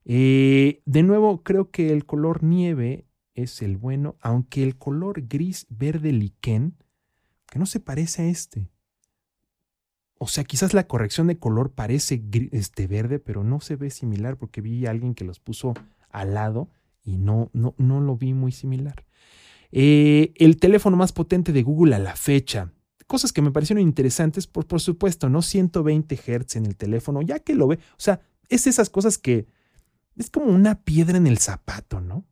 [0.05, 3.05] Eh, de nuevo, creo que el color nieve
[3.35, 6.75] es el bueno, aunque el color gris verde liquen,
[7.45, 8.71] que no se parece a este.
[10.17, 14.37] O sea, quizás la corrección de color parece este verde, pero no se ve similar
[14.37, 15.73] porque vi a alguien que los puso
[16.09, 16.69] al lado
[17.03, 19.06] y no, no, no lo vi muy similar.
[19.71, 22.71] Eh, el teléfono más potente de Google a la fecha
[23.07, 25.41] cosas que me parecieron interesantes, por, por supuesto, ¿no?
[25.41, 29.47] 120 Hz en el teléfono, ya que lo ve, o sea, es esas cosas que
[30.17, 32.25] es como una piedra en el zapato, ¿no?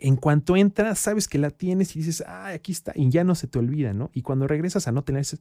[0.00, 3.34] En cuanto entras, sabes que la tienes y dices, ah, aquí está, y ya no
[3.34, 4.10] se te olvida, ¿no?
[4.12, 5.40] Y cuando regresas a no tener, sí,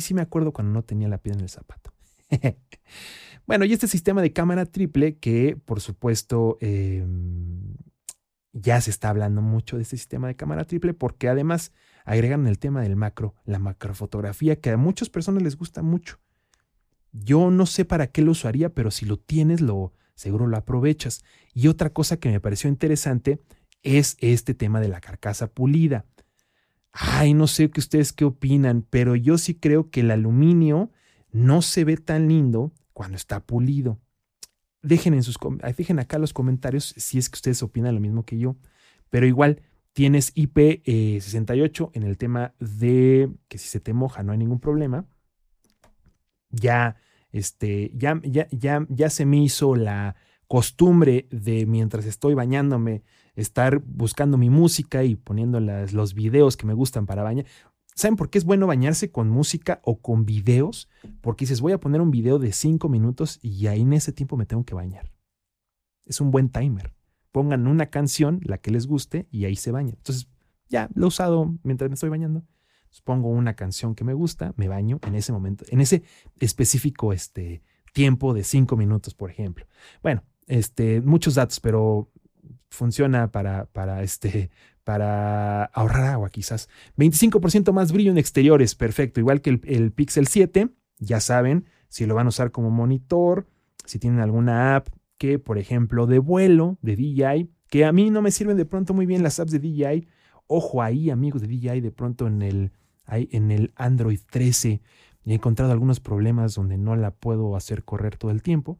[0.00, 1.92] sí me acuerdo cuando no tenía la piedra en el zapato.
[3.46, 7.53] bueno, y este sistema de cámara triple que, por supuesto, em,
[8.54, 11.72] ya se está hablando mucho de este sistema de cámara triple porque además
[12.04, 16.20] agregan el tema del macro, la macrofotografía, que a muchas personas les gusta mucho.
[17.12, 21.24] Yo no sé para qué lo usaría, pero si lo tienes, lo seguro lo aprovechas.
[21.52, 23.40] Y otra cosa que me pareció interesante
[23.82, 26.06] es este tema de la carcasa pulida.
[26.92, 30.92] Ay, no sé qué ustedes qué opinan, pero yo sí creo que el aluminio
[31.32, 33.98] no se ve tan lindo cuando está pulido.
[34.84, 35.38] Dejen, en sus,
[35.98, 38.56] acá los comentarios si es que ustedes opinan lo mismo que yo.
[39.10, 39.60] Pero igual,
[39.94, 45.06] Tienes IP68 en el tema de que si se te moja no hay ningún problema.
[46.50, 46.96] Ya,
[47.30, 50.16] este, ya, ya, ya, ya se me hizo la
[50.48, 53.04] costumbre de mientras estoy bañándome
[53.36, 57.46] estar buscando mi música y poniendo los videos que me gustan para bañar.
[57.94, 60.88] ¿Saben por qué es bueno bañarse con música o con videos?
[61.20, 64.36] Porque dices, voy a poner un video de cinco minutos y ahí en ese tiempo
[64.36, 65.12] me tengo que bañar.
[66.04, 66.92] Es un buen timer
[67.34, 69.96] pongan una canción, la que les guste, y ahí se bañan.
[69.96, 70.28] Entonces,
[70.68, 72.44] ya lo he usado mientras me estoy bañando.
[73.02, 76.04] pongo una canción que me gusta, me baño en ese momento, en ese
[76.38, 77.60] específico este,
[77.92, 79.66] tiempo de cinco minutos, por ejemplo.
[80.00, 82.08] Bueno, este, muchos datos, pero
[82.70, 84.52] funciona para, para, este,
[84.84, 86.68] para ahorrar agua quizás.
[86.96, 89.20] 25% más brillo en exteriores, perfecto.
[89.20, 90.68] Igual que el, el, Pixel 7,
[90.98, 93.46] ya saben, si lo van a usar como monitor,
[93.84, 98.22] si tienen alguna app, que, por ejemplo, de vuelo, de DJI, que a mí no
[98.22, 100.06] me sirven de pronto muy bien las apps de DJI.
[100.46, 102.72] Ojo ahí, amigos de DJI, de pronto en el,
[103.08, 104.82] en el Android 13
[105.26, 108.78] he encontrado algunos problemas donde no la puedo hacer correr todo el tiempo.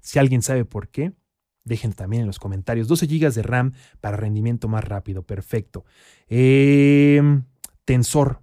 [0.00, 1.12] Si alguien sabe por qué,
[1.64, 2.88] dejen también en los comentarios.
[2.88, 5.84] 12 GB de RAM para rendimiento más rápido, perfecto.
[6.28, 7.44] Em,
[7.84, 8.42] tensor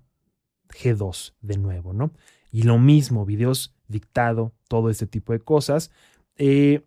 [0.69, 2.11] G2 de nuevo, ¿no?
[2.51, 5.91] Y lo mismo, videos dictado, todo este tipo de cosas.
[6.35, 6.85] Eh,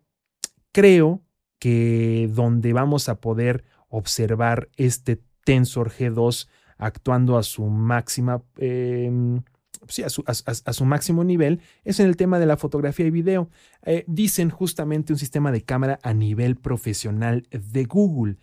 [0.71, 1.21] creo
[1.59, 8.43] que donde vamos a poder observar este Tensor G2 actuando a su máxima,
[9.91, 13.49] sí, a, su, máximo nivel, es en el tema de la fotografía y video.
[13.83, 18.37] Eh, dicen justamente un sistema de cámara a nivel profesional de Google.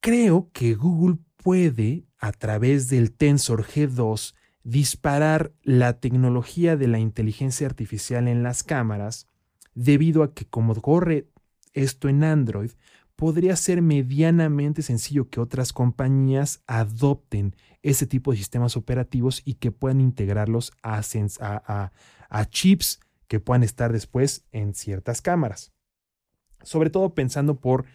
[0.00, 7.66] Creo que Google puede, a través del Tensor G2, disparar la tecnología de la inteligencia
[7.66, 9.26] artificial en las cámaras
[9.74, 11.28] debido a que como corre
[11.72, 12.72] esto en Android,
[13.18, 19.72] podría ser medianamente sencillo que otras compañías adopten ese tipo de sistemas operativos y que
[19.72, 21.02] puedan integrarlos a,
[22.48, 25.72] chips que puedan estar después en ciertas cámaras.
[26.62, 27.86] Sobre todo pensando por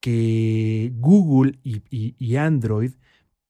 [0.00, 2.92] que Google y, Android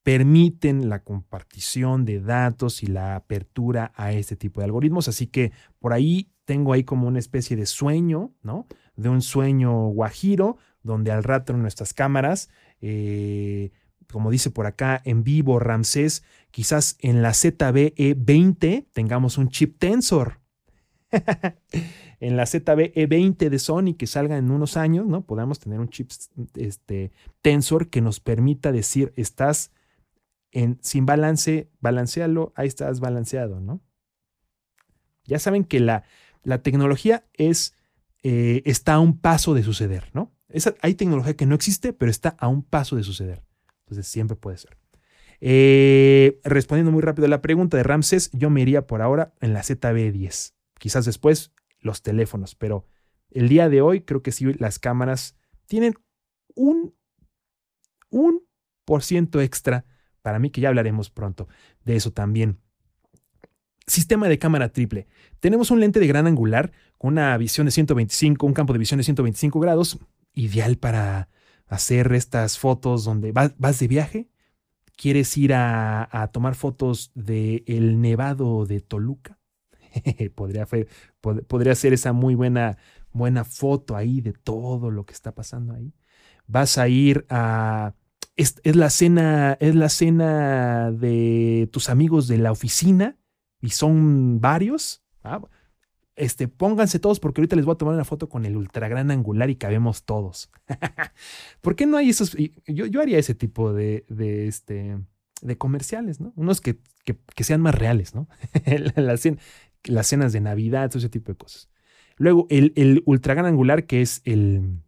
[0.02, 5.06] permiten la compartición de datos y la apertura a este tipo de algoritmos.
[5.06, 8.66] Así que por ahí tengo ahí como una especie de sueño, ¿no?
[8.96, 13.70] De un sueño guajiro, donde al rato nuestras cámaras, eh,
[14.10, 20.40] como dice por acá en vivo Ramsés, quizás en la ZBE20 tengamos un chip Tensor.
[22.20, 25.26] en la ZBE20 de Sony que salga en unos años, ¿no?
[25.26, 26.10] Podamos tener un chip
[26.54, 27.10] este,
[27.42, 29.72] Tensor que nos permita decir, estás
[30.52, 33.80] en, sin balance, balancealo, ahí estás balanceado, ¿no?
[35.24, 36.04] Ya saben que la,
[36.42, 37.74] la tecnología es,
[38.22, 40.32] eh, está a un paso de suceder, ¿no?
[40.80, 43.42] Hay tecnología que no existe, pero está a un paso de suceder.
[43.80, 44.76] Entonces siempre puede ser.
[45.40, 49.52] Eh, respondiendo muy rápido a la pregunta de Ramses, yo me iría por ahora en
[49.52, 50.54] la ZB10.
[50.78, 52.86] Quizás después los teléfonos, pero
[53.30, 55.36] el día de hoy creo que sí las cámaras
[55.66, 55.94] tienen
[56.54, 56.94] un,
[58.10, 58.42] un
[58.84, 59.84] por ciento extra
[60.22, 61.48] para mí, que ya hablaremos pronto
[61.84, 62.60] de eso también.
[63.86, 65.08] Sistema de cámara triple.
[65.40, 68.98] Tenemos un lente de gran angular con una visión de 125, un campo de visión
[68.98, 69.98] de 125 grados,
[70.34, 71.28] ideal para
[71.66, 74.30] hacer estas fotos donde vas, de viaje,
[74.96, 79.38] quieres ir a, tomar fotos del el nevado de Toluca.
[80.34, 80.66] podría,
[81.20, 82.78] podría ser esa muy buena,
[83.12, 85.94] buena foto ahí de todo lo que está pasando ahí.
[86.46, 87.94] Vas a ir a
[88.36, 93.16] es, la cena, es la cena de tus amigos de la oficina
[93.60, 95.02] y son varios.
[95.22, 95.40] Ah,
[96.16, 99.10] este, pónganse todos porque ahorita les voy a tomar una foto con el ultra gran
[99.10, 100.50] angular y cabemos todos.
[101.60, 102.36] ¿Por qué no hay esos?
[102.66, 104.98] Yo, yo haría ese tipo de, de, este,
[105.40, 106.32] de comerciales, ¿no?
[106.36, 108.28] Unos que, que, sean más reales, ¿no?
[108.96, 109.28] las,
[109.84, 111.68] las, cenas de Navidad, ese tipo de cosas.
[112.16, 114.82] Luego, el, el ultra gran angular, que es el,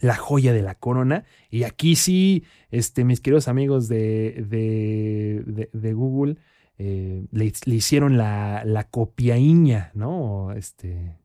[0.00, 1.24] la joya de la corona.
[1.50, 4.44] Y aquí sí, este, mis queridos amigos de,
[5.72, 6.36] de, Google
[6.82, 8.88] eh, le, hicieron la, la
[9.92, 10.52] ¿no?
[10.52, 11.18] Este,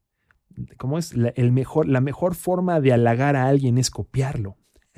[0.75, 1.15] ¿Cómo es?
[1.15, 4.57] La, el mejor, la mejor forma de halagar a alguien es copiarlo.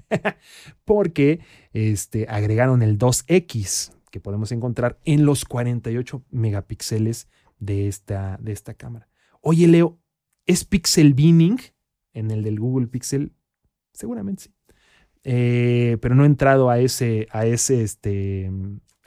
[0.84, 1.42] Porque
[1.74, 7.28] este, agregaron el 2X que podemos encontrar en los 48 megapíxeles
[7.60, 9.08] de esta, de esta cámara.
[9.42, 10.00] Oye, Leo,
[10.48, 11.60] ¿es pixel binning
[12.14, 13.32] en el del Google Pixel?
[13.94, 14.54] Seguramente sí.
[15.24, 18.50] Eh, pero no he entrado a, ese, a, ese, este,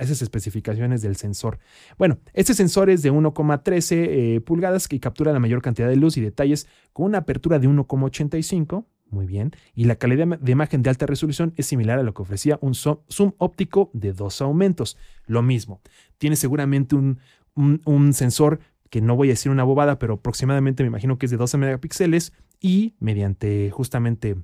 [0.03, 1.59] esas especificaciones del sensor.
[1.98, 6.16] Bueno, este sensor es de 1,13 eh, pulgadas que captura la mayor cantidad de luz
[6.16, 8.84] y detalles con una apertura de 1,85.
[9.11, 9.53] Muy bien.
[9.74, 12.74] Y la calidad de imagen de alta resolución es similar a lo que ofrecía un
[12.74, 14.96] zoom óptico de dos aumentos.
[15.26, 15.80] Lo mismo.
[16.18, 17.18] Tiene seguramente un,
[17.55, 21.30] un sensor que no voy a decir una bobada, pero aproximadamente me imagino que es
[21.30, 24.36] de 12 megapíxeles y mediante justamente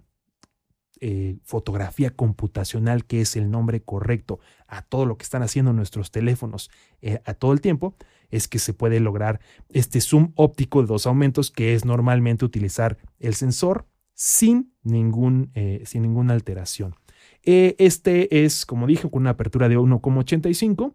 [1.01, 6.11] eh, fotografía computacional, que es el nombre correcto a todo lo que están haciendo nuestros
[6.11, 6.70] teléfonos
[7.03, 7.94] eh, a todo el tiempo,
[8.30, 12.97] es que se puede lograr este zoom óptico de dos aumentos, que es normalmente utilizar
[13.20, 16.94] el sensor sin, ningún, eh, sin ninguna alteración.
[17.42, 20.94] este es, como dije, con una apertura de 1,85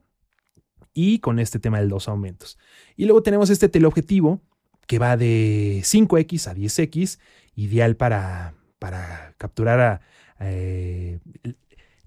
[0.95, 2.57] y con este tema de dos aumentos.
[2.97, 4.41] Y luego tenemos este teleobjetivo
[4.87, 7.19] que va de 5X a 10X,
[7.55, 10.01] ideal para para capturar a
[10.39, 11.19] eh,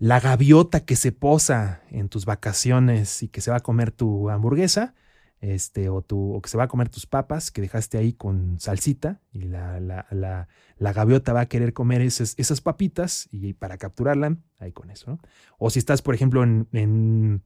[0.00, 4.28] la gaviota que se posa en tus vacaciones y que se va a comer tu
[4.28, 4.92] hamburguesa,
[5.40, 8.58] este, o, tu, o que se va a comer tus papas que dejaste ahí con
[8.58, 14.72] salsita y la, la, gaviota va a querer comer esas, papitas y para capturarla, ahí
[14.72, 15.20] con eso.
[15.58, 17.44] O si estás, por ejemplo, en, en,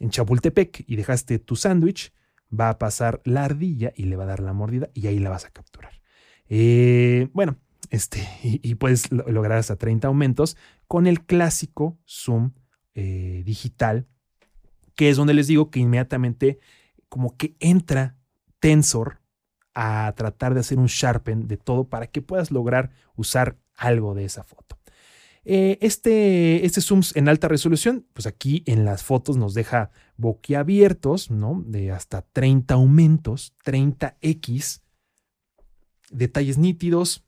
[0.00, 2.12] en Chapultepec y dejaste tu sándwich,
[2.52, 5.30] va a pasar la ardilla y le va a dar la mordida y ahí la
[5.30, 5.92] vas a capturar.
[6.48, 7.56] Eh, bueno,
[7.90, 10.56] este, y, puedes lograr hasta 30 aumentos
[10.86, 12.52] con el clásico zoom
[12.94, 14.06] eh, digital,
[14.94, 16.58] que es donde les digo que inmediatamente
[17.08, 18.16] como que entra
[18.58, 19.20] Tensor
[19.74, 24.24] a tratar de hacer un sharpen de todo para que puedas lograr usar algo de
[24.24, 24.78] esa foto.
[25.44, 31.30] Eh, este, este zoom en alta resolución, pues aquí en las fotos nos deja boquiabiertos,
[31.30, 31.62] ¿no?
[31.64, 34.80] De hasta 30 aumentos, 30x,
[36.10, 37.25] detalles nítidos,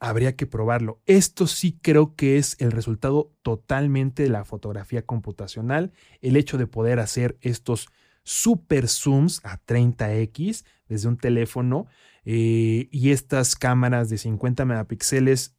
[0.00, 1.00] habría que probarlo.
[1.06, 6.66] Esto sí creo que es el resultado totalmente de la fotografía computacional, el hecho de
[6.66, 7.88] poder hacer estos
[8.24, 11.86] super zooms a 30x desde un teléfono
[12.24, 15.54] eh, y estas cámaras de 50 megapíxeles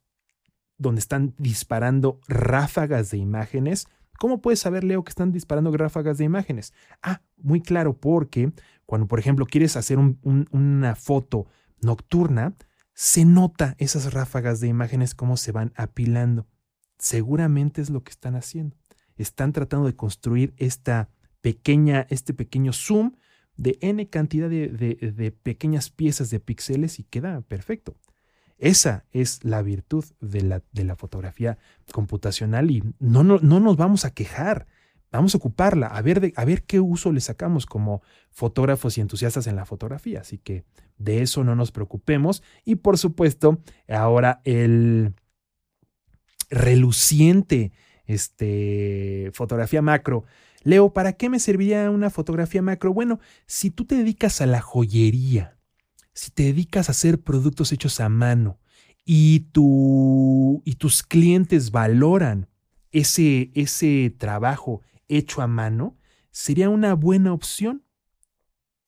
[0.76, 3.86] donde están disparando ráfagas de imágenes
[4.22, 6.72] ¿Cómo puedes saber, Leo, que están disparando ráfagas de imágenes?
[7.02, 8.52] Ah, muy claro, porque
[8.86, 11.48] cuando, por ejemplo, quieres hacer una foto
[11.80, 12.54] nocturna,
[12.94, 16.46] se nota esas ráfagas de imágenes cómo se van apilando.
[16.98, 18.76] Seguramente es lo que están haciendo.
[19.16, 21.08] Están tratando de construir esta
[21.40, 23.12] pequeña, este pequeño zoom
[23.56, 27.96] de n cantidad de, de pequeñas piezas de píxeles y queda perfecto.
[28.62, 31.58] Esa es la virtud de la, de la fotografía
[31.92, 34.68] computacional y no, no, no, nos vamos a quejar.
[35.12, 39.46] Vamos a ocuparla, a ver, a ver qué uso le sacamos como fotógrafos y entusiastas
[39.46, 40.20] en la fotografía.
[40.20, 40.64] Así que
[40.96, 42.42] de eso no nos preocupemos.
[42.64, 45.14] Y por supuesto, ahora el
[46.50, 47.72] reluciente
[48.06, 50.24] este, fotografía macro.
[50.64, 52.94] Leo, ¿para qué me serviría una fotografía macro?
[52.94, 55.58] Bueno, si tú te dedicas a la joyería,
[56.14, 58.58] si te dedicas a hacer productos hechos a mano
[59.04, 62.48] y, tu, y tus clientes valoran
[62.92, 64.82] ese, ese trabajo
[65.16, 65.98] hecho a mano,
[66.30, 67.84] sería una buena opción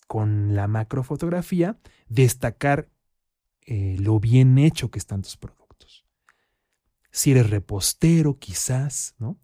[0.06, 2.90] con la macrofotografía destacar
[3.66, 6.04] eh, lo bien hecho que están tus productos.
[7.10, 9.38] Si eres repostero, quizás, ¿no?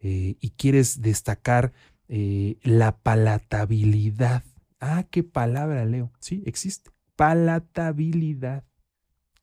[0.00, 1.72] Eh, y quieres destacar
[2.08, 4.44] eh, la palatabilidad.
[4.80, 6.10] Ah, qué palabra, Leo.
[6.20, 8.64] Sí, existe palatabilidad.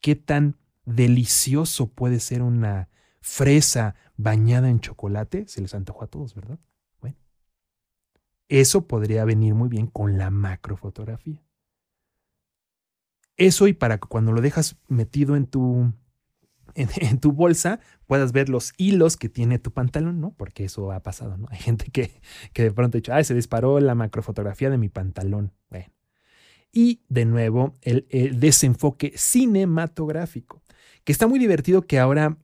[0.02, 2.90] ¿Qué tan delicioso puede ser una
[3.22, 5.48] fresa bañada en chocolate?
[5.48, 6.60] Se les antojó a todos, ¿verdad?
[8.50, 11.44] Eso podría venir muy bien con la macrofotografía.
[13.36, 15.94] Eso y para que cuando lo dejas metido en tu,
[16.76, 20.32] en, tu bolsa puedas ver los hilos que tiene tu pantalón, ¿no?
[20.32, 21.48] Porque eso ha pasado, ¿no?
[21.52, 22.20] Hay gente que,
[22.54, 25.54] que de pronto ha dicho, ay, se disparó la macrofotografía de mi pantalón.
[25.70, 25.92] Bueno,
[26.72, 28.06] y de nuevo el,
[28.40, 30.62] desenfoque cinematográfico,
[31.04, 32.38] que está muy divertido que ahora,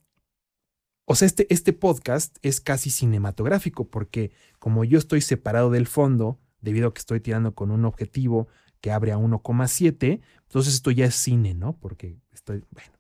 [1.06, 6.40] o sea, este, este podcast es casi cinematográfico porque como yo estoy separado del fondo,
[6.62, 8.48] debido a que estoy tirando con un objetivo
[8.80, 11.78] que abre a 1,7, entonces esto ya es cine, ¿no?
[11.78, 12.92] Porque estoy, bueno,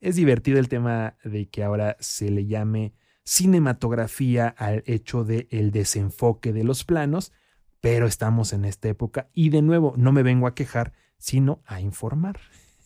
[0.00, 2.94] es divertido el tema de que ahora se le llame
[3.24, 7.32] cinematografía al hecho del el desenfoque de los planos,
[7.80, 11.80] pero estamos en esta época y de nuevo no me vengo a quejar, sino a
[11.80, 12.40] informar.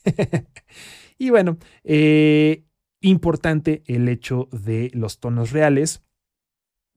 [1.18, 2.64] y bueno, eh,
[3.02, 6.02] importante el hecho de los tonos reales.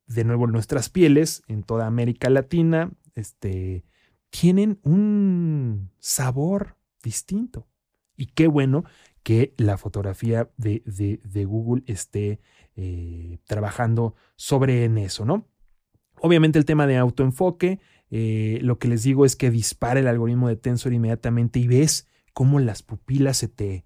[0.07, 3.83] De nuevo, nuestras pieles en toda América Latina este,
[4.29, 7.67] tienen un sabor distinto.
[8.15, 8.85] Y qué bueno
[9.23, 12.39] que la fotografía de, de, Google esté
[12.75, 15.47] eh, trabajando sobre en eso, ¿no?
[16.21, 17.79] Obviamente el tema de autoenfoque,
[18.11, 22.07] eh, lo que les digo es que dispara el algoritmo de Tensor inmediatamente y ves
[22.33, 23.85] cómo las pupilas se te...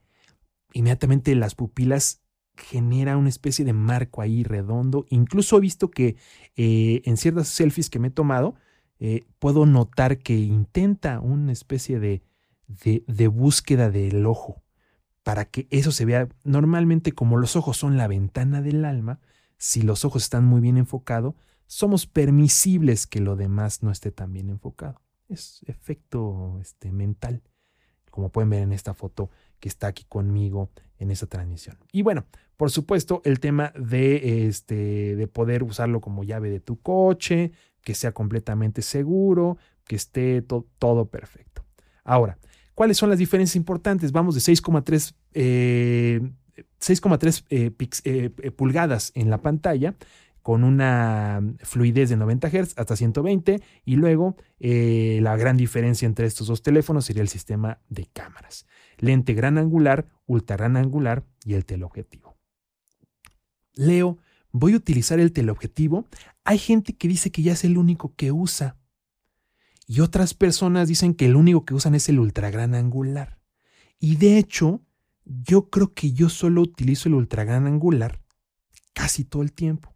[0.74, 2.22] Inmediatamente las pupilas
[2.56, 5.06] genera una especie de marco ahí redondo.
[5.10, 6.18] Incluso he visto que
[6.56, 8.56] eh, en ciertas selfies que me he tomado,
[9.00, 12.22] eh, puedo notar que intenta una especie de,
[12.68, 14.62] de, de, búsqueda del ojo
[15.24, 16.28] para que eso se vea.
[16.44, 19.20] Normalmente como los ojos son la ventana del alma,
[19.58, 24.34] si los ojos están muy bien enfocados, somos permisibles que lo demás no esté tan
[24.34, 25.02] bien enfocado.
[25.28, 27.44] Es efecto este, mental,
[28.10, 29.30] como pueden ver en esta foto
[29.60, 31.78] que está aquí conmigo en esa transmisión.
[31.92, 32.26] Y bueno,
[32.58, 37.52] por supuesto, el tema de, este, de poder usarlo como llave de tu coche,
[37.82, 41.64] que sea completamente seguro, que esté todo perfecto.
[42.04, 42.38] Ahora,
[42.76, 44.12] ¿cuáles son las diferencias importantes?
[44.12, 45.14] Vamos de 6,3
[46.80, 47.72] 6,3 eh,
[48.04, 49.96] eh, eh, pulgadas en la pantalla
[50.42, 56.48] con una fluidez de 90 Hz hasta 120 y luego la gran diferencia entre estos
[56.48, 58.66] dos teléfonos sería el sistema de cámaras.
[59.00, 62.38] Lente gran angular, ultra gran angular y el teleobjetivo.
[63.74, 64.18] Leo,
[64.52, 66.06] voy a utilizar el teleobjetivo.
[66.44, 68.78] Hay gente que dice que ya es el único que usa
[69.90, 73.40] y otras personas dicen que el único que usan es el ultra gran angular.
[74.00, 74.84] Y de hecho,
[75.26, 78.22] yo creo que yo solo utilizo el ultra gran angular
[78.94, 79.96] casi todo el tiempo.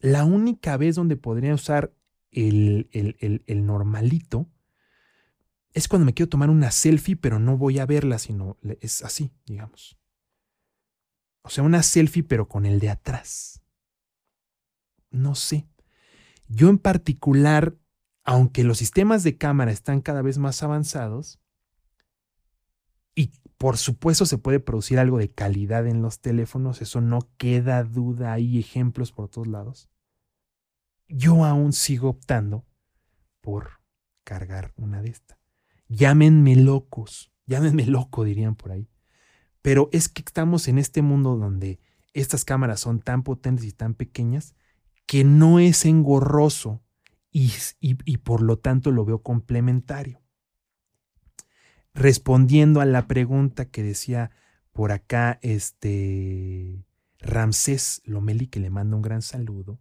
[0.00, 1.94] La única vez donde podría usar
[2.32, 4.46] el, el, normalito
[5.72, 9.32] es cuando me quiero tomar una selfie, pero no voy a verla, sino es así,
[9.46, 9.98] digamos.
[11.42, 13.62] O sea, una selfie, pero con el de atrás.
[15.10, 15.68] No sé.
[16.48, 17.76] Yo en particular,
[18.24, 21.40] aunque los sistemas de cámara están cada vez más avanzados,
[23.14, 27.82] y por supuesto se puede producir algo de calidad en los teléfonos, eso no queda
[27.82, 29.90] duda, hay ejemplos por todos lados.
[31.08, 32.66] Yo aún sigo optando
[33.40, 33.80] por
[34.24, 35.37] cargar una de estas.
[35.88, 38.88] Llámenme locos, llámenme loco, dirían por ahí.
[39.62, 41.80] Pero es que estamos en este mundo donde
[42.12, 44.54] estas cámaras son tan potentes y tan pequeñas
[45.06, 46.82] que no es engorroso
[47.30, 50.20] y, y por lo tanto lo veo complementario.
[51.94, 54.30] Respondiendo a la pregunta que decía
[54.72, 56.84] por acá este
[57.18, 59.80] Ramsés Lomeli, que le manda un gran saludo.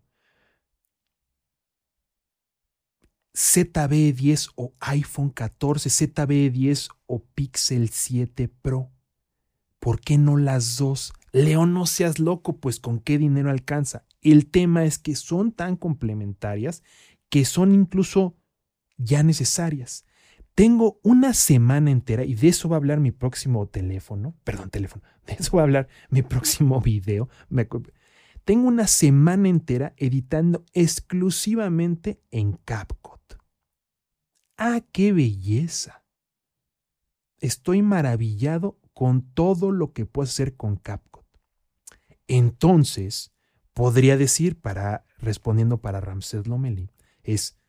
[3.38, 8.90] ZB10 o iPhone 14, ZB10 o Pixel 7 Pro.
[9.80, 11.14] ¿Por qué no las dos?
[11.34, 14.06] Leo, no seas loco, pues con qué dinero alcanza.
[14.22, 16.82] El tema es que son tan complementarias
[17.30, 18.36] que son incluso
[18.98, 20.04] ya necesarias.
[20.56, 25.04] Tengo una semana entera, y de eso va a hablar mi próximo teléfono, perdón, teléfono,
[25.28, 27.30] de eso va a hablar mi próximo video.
[28.46, 33.17] tengo una semana entera editando exclusivamente en CapCut.
[34.58, 36.04] ¡Ah, qué belleza!
[37.40, 41.26] Estoy maravillado con todo lo que puedo hacer con CapCut.
[42.28, 43.32] Entonces,
[43.74, 46.90] podría decir, para respondiendo para Ramsés Lomeli,
[47.22, 47.60] es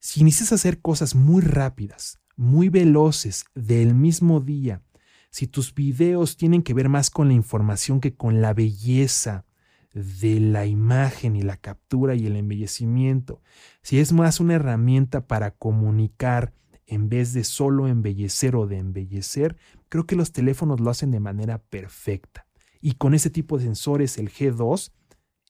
[0.00, 4.82] si inicias a hacer cosas muy rápidas, muy veloces, del mismo día,
[5.30, 9.46] si tus videos tienen que ver más con la información que con la belleza
[9.94, 13.40] de la imagen y la captura y el embellecimiento,
[13.82, 16.52] si es más una herramienta para comunicar
[16.86, 19.56] en vez de solo embellecer o de embellecer,
[19.88, 22.46] creo que los teléfonos lo hacen de manera perfecta.
[22.80, 24.92] Y con ese tipo de sensores, el G2,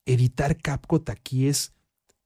[0.07, 1.75] editar CapCut aquí es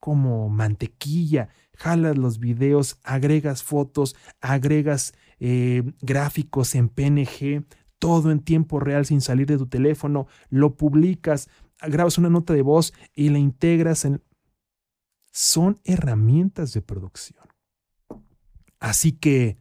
[0.01, 7.65] como mantequilla, jalas los videos, agregas fotos, agregas eh, gráficos en PNG,
[7.99, 11.49] todo en tiempo real sin salir de tu teléfono, lo publicas,
[11.87, 14.23] grabas una nota de voz y la integras en...
[15.31, 17.47] Son herramientas de producción.
[18.81, 19.59] Así que,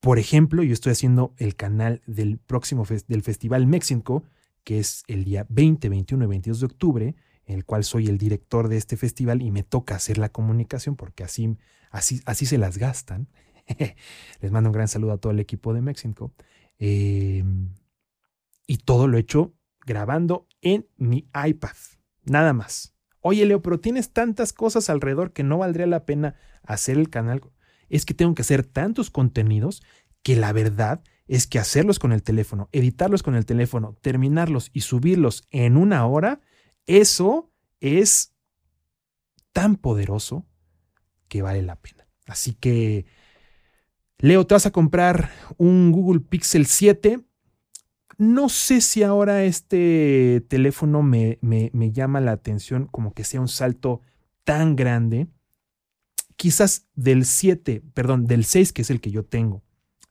[0.00, 4.24] por ejemplo, yo estoy haciendo el canal del próximo del Festival México,
[4.64, 8.18] que es el día 20, 21 y 22 de octubre, en el cual soy el
[8.18, 11.56] director de este festival y me toca hacer la comunicación porque así,
[11.90, 13.28] así, así se las gastan.
[14.40, 16.32] Les mando un gran saludo a todo el equipo de México.
[16.78, 17.70] Em,
[18.66, 19.54] y todo lo he hecho
[19.86, 21.76] grabando en mi iPad.
[22.24, 22.94] Nada más.
[23.20, 27.40] Oye, Leo, pero tienes tantas cosas alrededor que no valdría la pena hacer el canal.
[27.88, 29.82] Es que tengo que hacer tantos contenidos
[30.22, 34.82] que la verdad es que hacerlos con el teléfono, editarlos con el teléfono, terminarlos y
[34.82, 36.40] subirlos en una hora,
[36.86, 38.34] eso es
[39.52, 40.46] tan poderoso
[41.28, 42.06] que vale la pena.
[42.26, 43.06] Así que,
[44.18, 47.20] Leo, te vas a comprar un Google Pixel 7.
[48.18, 53.40] No sé si ahora este teléfono me, me, me llama la atención como que sea
[53.40, 54.00] un salto
[54.44, 55.26] tan grande.
[56.36, 59.62] Quizás del 7, perdón, del 6, que es el que yo tengo,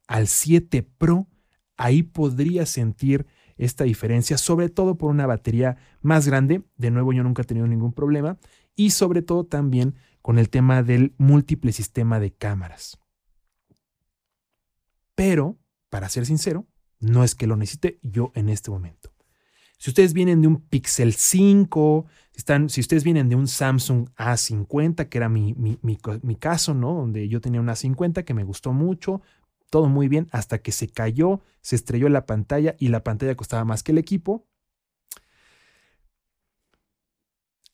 [0.07, 1.27] al 7 Pro,
[1.77, 3.25] ahí podría sentir
[3.57, 6.63] esta diferencia, sobre todo por una batería más grande.
[6.77, 8.37] De nuevo, yo nunca he tenido ningún problema.
[8.75, 12.99] Y sobre todo también con el tema del múltiple sistema de cámaras.
[15.15, 15.57] Pero,
[15.89, 16.67] para ser sincero,
[16.99, 19.11] no es que lo necesite yo en este momento.
[19.77, 24.09] Si ustedes vienen de un Pixel 5, si, están, si ustedes vienen de un Samsung
[24.15, 26.93] A50, que era mi, mi, mi, caso, ¿no?
[26.93, 29.21] Donde yo tenía un A50 que me gustó mucho,
[29.69, 33.65] todo muy bien hasta que se cayó, se estrelló la pantalla y la pantalla costaba
[33.65, 34.47] más que el equipo.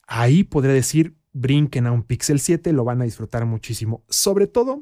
[0.08, 4.04] Ahí podría decir, brinquen a un Pixel 7, lo van a disfrutar muchísimo.
[4.10, 4.82] Sobre todo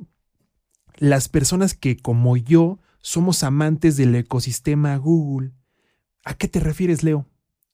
[0.98, 5.52] las personas que como yo somos amantes del ecosistema Google.
[6.24, 7.26] ¿A qué te refieres, Leo?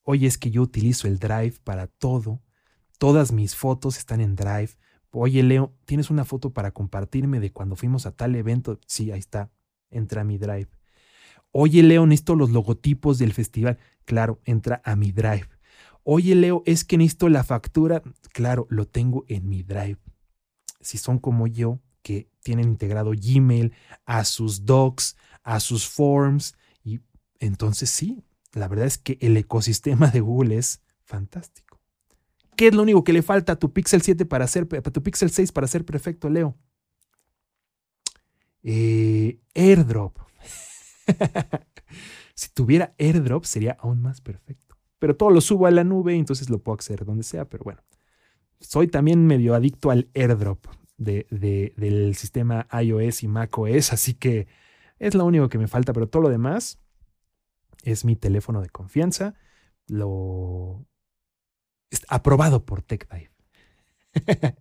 [0.04, 2.42] Oye, es que yo utilizo el Drive para todo.
[2.98, 4.72] Todas mis fotos están en Drive.
[5.18, 8.80] Oye, Leo, ¿tienes una foto para compartirme de cuando fuimos a tal evento?
[8.86, 9.50] Sí, ahí está.
[9.90, 10.68] Entra a mi drive.
[11.52, 13.78] Oye, Leo, necesito los logotipos del festival.
[14.04, 15.48] Claro, entra a mi drive.
[16.04, 18.04] Oye, Leo, es que necesito la factura.
[18.34, 20.00] Claro, lo tengo en mi drive.
[20.82, 23.74] Si son como yo, que tienen integrado Gmail
[24.06, 26.54] a sus docs, a sus forms,
[26.84, 27.00] y
[27.40, 31.82] entonces sí, la verdad es que el ecosistema de Google es fantástico.
[32.56, 35.32] ¿Qué es lo único que le falta a tu Pixel 7 para ser, tu Pixel
[35.32, 36.56] 6 para ser perfecto, Leo?
[38.62, 40.20] Eh, airdrop.
[42.36, 44.78] si tuviera airdrop sería aún más perfecto.
[45.00, 47.46] Pero todo lo subo a la nube, entonces lo puedo acceder donde sea.
[47.50, 47.82] Pero bueno,
[48.60, 54.48] soy también medio adicto al airdrop del sistema iOS y macOS, así que
[55.00, 55.94] es lo único que me falta.
[55.94, 56.80] Pero todo lo demás
[57.84, 59.36] es mi teléfono de confianza.
[59.88, 60.86] Lo
[62.08, 63.32] aprobado por TechDive.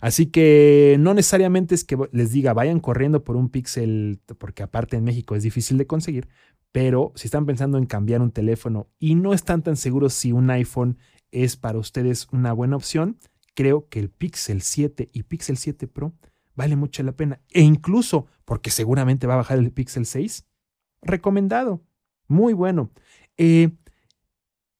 [0.00, 4.96] Así que no necesariamente es que les diga vayan corriendo por un Pixel, porque aparte
[4.96, 6.28] en México es difícil de conseguir,
[6.72, 10.50] pero si están pensando en cambiar un teléfono y no están tan seguros si un
[10.50, 10.98] iPhone
[11.30, 13.18] es para ustedes una buena opción,
[13.56, 16.12] creo que el Pixel 7 y Pixel 7 Pro
[16.54, 17.40] vale mucho la pena.
[17.50, 20.46] E incluso, porque seguramente va a bajar el Pixel 6,
[21.02, 21.82] recomendado.
[22.28, 22.90] Muy bueno.
[23.36, 23.70] Eh,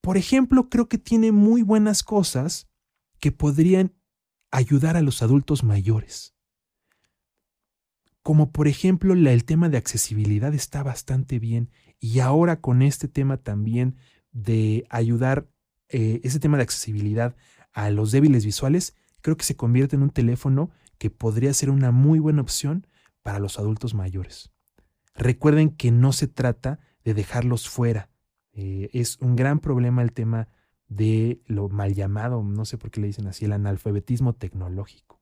[0.00, 2.68] por ejemplo, creo que tiene muy buenas cosas
[3.18, 3.92] que podrían
[4.50, 6.34] ayudar a los adultos mayores.
[8.22, 11.70] Como por ejemplo el tema de accesibilidad está bastante bien
[12.00, 13.96] y ahora con este tema también
[14.32, 15.48] de ayudar,
[15.88, 17.36] eh, ese tema de accesibilidad
[17.76, 21.92] a los débiles visuales, creo que se convierte en un teléfono que podría ser una
[21.92, 22.86] muy buena opción
[23.22, 24.50] para los adultos mayores.
[25.14, 28.08] Recuerden que no se trata de dejarlos fuera.
[28.54, 30.48] Eh, es un gran problema el tema
[30.88, 35.20] de lo mal llamado, no sé por qué le dicen así, el analfabetismo tecnológico.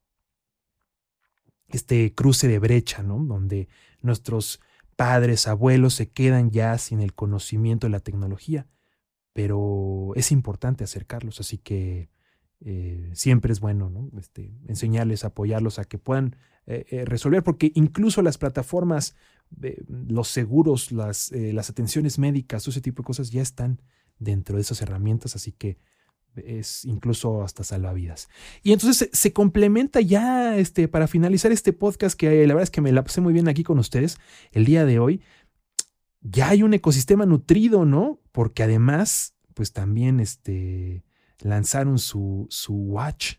[1.66, 3.18] Este cruce de brecha, ¿no?
[3.18, 3.66] Donde
[4.00, 4.60] nuestros
[4.94, 8.68] padres, abuelos se quedan ya sin el conocimiento de la tecnología,
[9.32, 12.14] pero es importante acercarlos, así que
[12.60, 14.10] eh, siempre es bueno ¿no?
[14.18, 16.36] este, enseñarles, apoyarlos a que puedan
[16.66, 19.14] eh, eh, resolver, porque incluso las plataformas,
[19.86, 23.82] los seguros, las, las atenciones médicas, ese tipo de cosas ya están
[24.18, 25.78] dentro de esas herramientas, así que
[26.36, 28.28] es incluso hasta salvavidas.
[28.62, 32.80] Y entonces se, complementa ya este, para finalizar este podcast, que la verdad es que
[32.80, 34.18] me la pasé muy bien aquí con ustedes
[34.52, 35.20] el día de hoy.
[36.22, 38.20] Ya hay un ecosistema nutrido, ¿no?
[38.32, 41.04] Porque además, pues también este,
[41.40, 43.36] lanzaron su, su watch.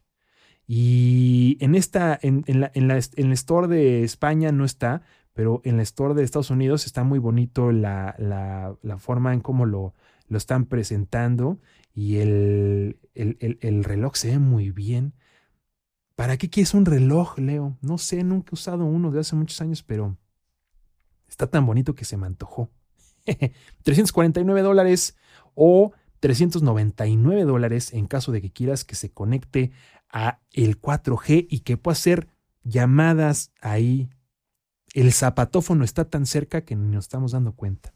[0.68, 5.62] Y en esta, en, la, en, la, en el store de España no está, pero
[5.64, 9.66] en el store de Estados Unidos está muy bonito la, la, la forma en cómo
[9.66, 9.94] lo,
[10.28, 11.60] lo están presentando
[11.94, 15.14] y el, el, reloj se ve muy bien.
[16.16, 17.78] ¿Para qué quieres un reloj, Leo?
[17.82, 20.18] No sé, nunca he usado uno de hace muchos años, pero
[21.28, 22.70] está tan bonito que se me antojó.
[23.84, 25.18] 349 dólares
[25.54, 25.94] o
[26.26, 29.72] 399 dólares en caso de que quieras que se conecte
[30.10, 32.30] a el 4G y que pueda hacer
[32.64, 34.10] llamadas ahí.
[34.96, 37.94] El zapatófono está tan cerca que nos estamos dando cuenta.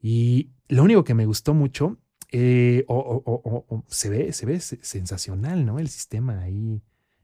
[0.00, 1.98] Y lo único que me gustó mucho,
[2.30, 2.86] eh,
[3.88, 5.80] se ve, se ve sensacional, ¿no?
[5.80, 6.80] El sistema ahí.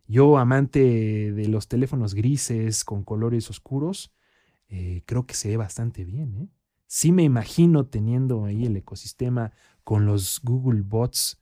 [0.09, 0.81] Yo, amante
[1.31, 4.13] de los teléfonos grises con colores oscuros,
[4.69, 6.49] eh, creo que se ve bastante bien, ¿eh?
[6.91, 9.53] Sí me imagino teniendo ahí el ecosistema
[9.89, 11.41] con los Google Bots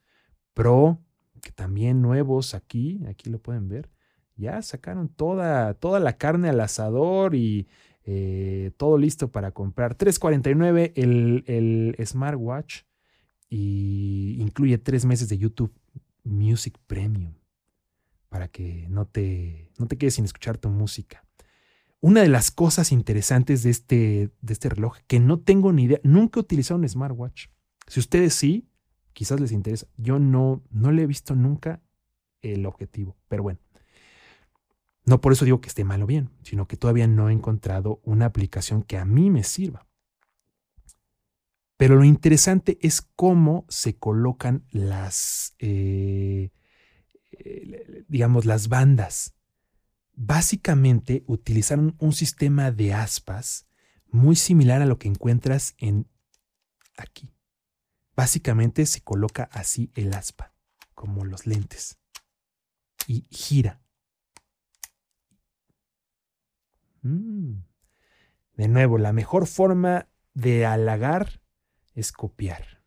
[0.54, 1.00] Pro,
[1.42, 3.90] que también nuevos aquí, aquí lo pueden ver.
[4.36, 7.66] Ya sacaron toda, toda la carne al asador y
[8.04, 9.96] eh, todo listo para comprar.
[9.96, 12.82] 349 el, el smartwatch
[13.48, 15.74] y incluye tres meses de YouTube
[16.22, 17.34] Music Premium
[18.28, 21.24] para que no te, no te quedes sin escuchar tu música.
[21.98, 25.98] Una de las cosas interesantes de este, de este reloj, que no tengo ni idea,
[26.04, 27.48] nunca he utilizado un smartwatch.
[27.86, 28.68] Si ustedes sí,
[29.12, 29.86] quizás les interesa.
[29.96, 31.82] Yo no, no le he visto nunca
[32.42, 33.60] el objetivo, pero bueno.
[35.04, 38.00] No por eso digo que esté mal o bien, sino que todavía no he encontrado
[38.04, 39.86] una aplicación que a mí me sirva.
[41.76, 46.50] Pero lo interesante es cómo se colocan las, eh,
[47.32, 49.34] eh, digamos, las bandas.
[50.14, 53.66] Básicamente utilizaron un sistema de aspas
[54.10, 56.08] muy similar a lo que encuentras en
[56.96, 57.35] aquí.
[58.16, 60.54] Básicamente se coloca así el aspa,
[60.94, 61.98] como los lentes,
[63.06, 63.82] y gira.
[67.02, 67.58] Mm.
[68.54, 71.42] De nuevo, la mejor forma de halagar
[71.94, 72.82] es copiar.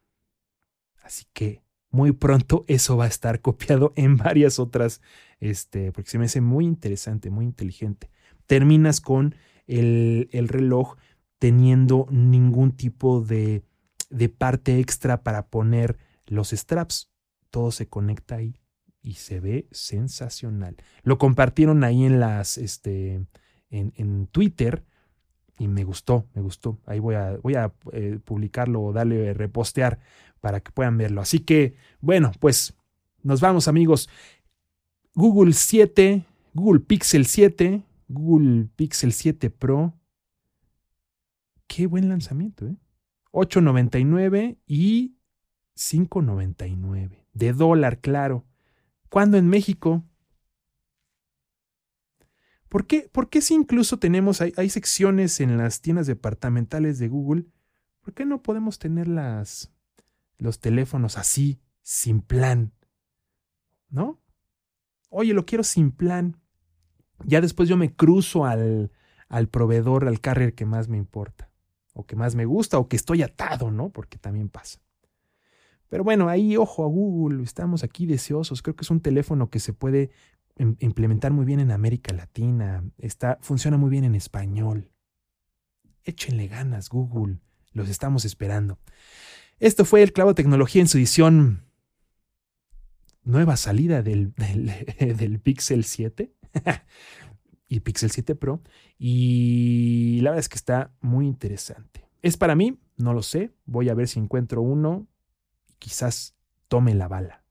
[1.03, 1.61] Así que
[1.91, 4.99] muy pronto eso va a estar copiado en varias otras,
[5.39, 8.09] este, porque se me hace muy interesante, muy inteligente.
[8.47, 9.35] Terminas con
[9.67, 10.97] el, el reloj
[11.37, 13.63] teniendo ningún tipo de,
[14.09, 17.11] de, parte extra para poner los straps.
[17.49, 18.59] Todo se conecta ahí
[19.01, 20.75] y se ve sensacional.
[21.03, 23.25] Lo compartieron ahí en las, este,
[23.69, 24.83] en, Twitter
[25.57, 26.79] y me gustó, me gustó.
[26.85, 29.99] Ahí voy a, voy a eh, publicarlo o darle repostear
[30.41, 31.21] para que puedan verlo.
[31.21, 32.73] Así que, bueno, pues
[33.23, 34.09] nos vamos amigos.
[35.15, 39.93] Google 7, Google Pixel 7, Google Pixel 7 Pro.
[41.67, 42.75] Qué buen lanzamiento, ¿eh?
[43.31, 45.15] 8.99 y
[45.75, 47.25] 5.99.
[47.33, 48.45] De dólar, claro.
[49.09, 50.03] ¿Cuándo en México?
[52.69, 57.07] ¿Por qué, ¿Por qué si incluso tenemos, hay, hay, secciones en las tiendas departamentales de
[57.07, 57.45] Google,
[58.01, 59.71] ¿por qué no podemos tener las,
[60.37, 62.71] los teléfonos así, sin plan?
[63.89, 64.21] ¿No?
[65.09, 66.37] Oye, lo quiero sin plan.
[67.25, 68.91] Ya después yo me cruzo al,
[69.27, 71.48] al proveedor, al carrier que más me importa,
[71.99, 73.89] o que más me gusta, o que estoy atado, ¿no?
[73.89, 74.79] Porque también pasa.
[75.89, 78.61] Pero bueno, ahí ojo a Google, estamos aquí deseosos.
[78.61, 80.11] Creo que es un teléfono que se puede
[80.79, 84.91] implementar muy bien en América Latina, está, funciona muy bien en español.
[86.03, 87.39] Échenle ganas, Google,
[87.71, 88.77] los estamos esperando.
[89.59, 91.63] Esto fue el Clavo Tecnología en su edición
[93.23, 94.71] nueva salida del, del,
[95.17, 96.33] del Pixel 7
[97.69, 98.61] y Pixel 7 Pro.
[98.97, 102.09] Y la verdad es que está muy interesante.
[102.21, 102.77] ¿Es para mí?
[102.97, 103.53] No lo sé.
[103.65, 105.07] Voy a ver si encuentro uno.
[105.77, 106.35] Quizás
[106.67, 107.45] tome la bala.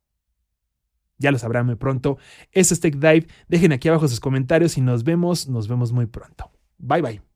[1.17, 2.19] Ya lo sabrán muy pronto.
[2.53, 3.27] Este es Tech Dive.
[3.49, 6.51] Dejen aquí abajo sus comentarios y nos vemos, nos vemos muy pronto.
[6.79, 7.28] Bye bye.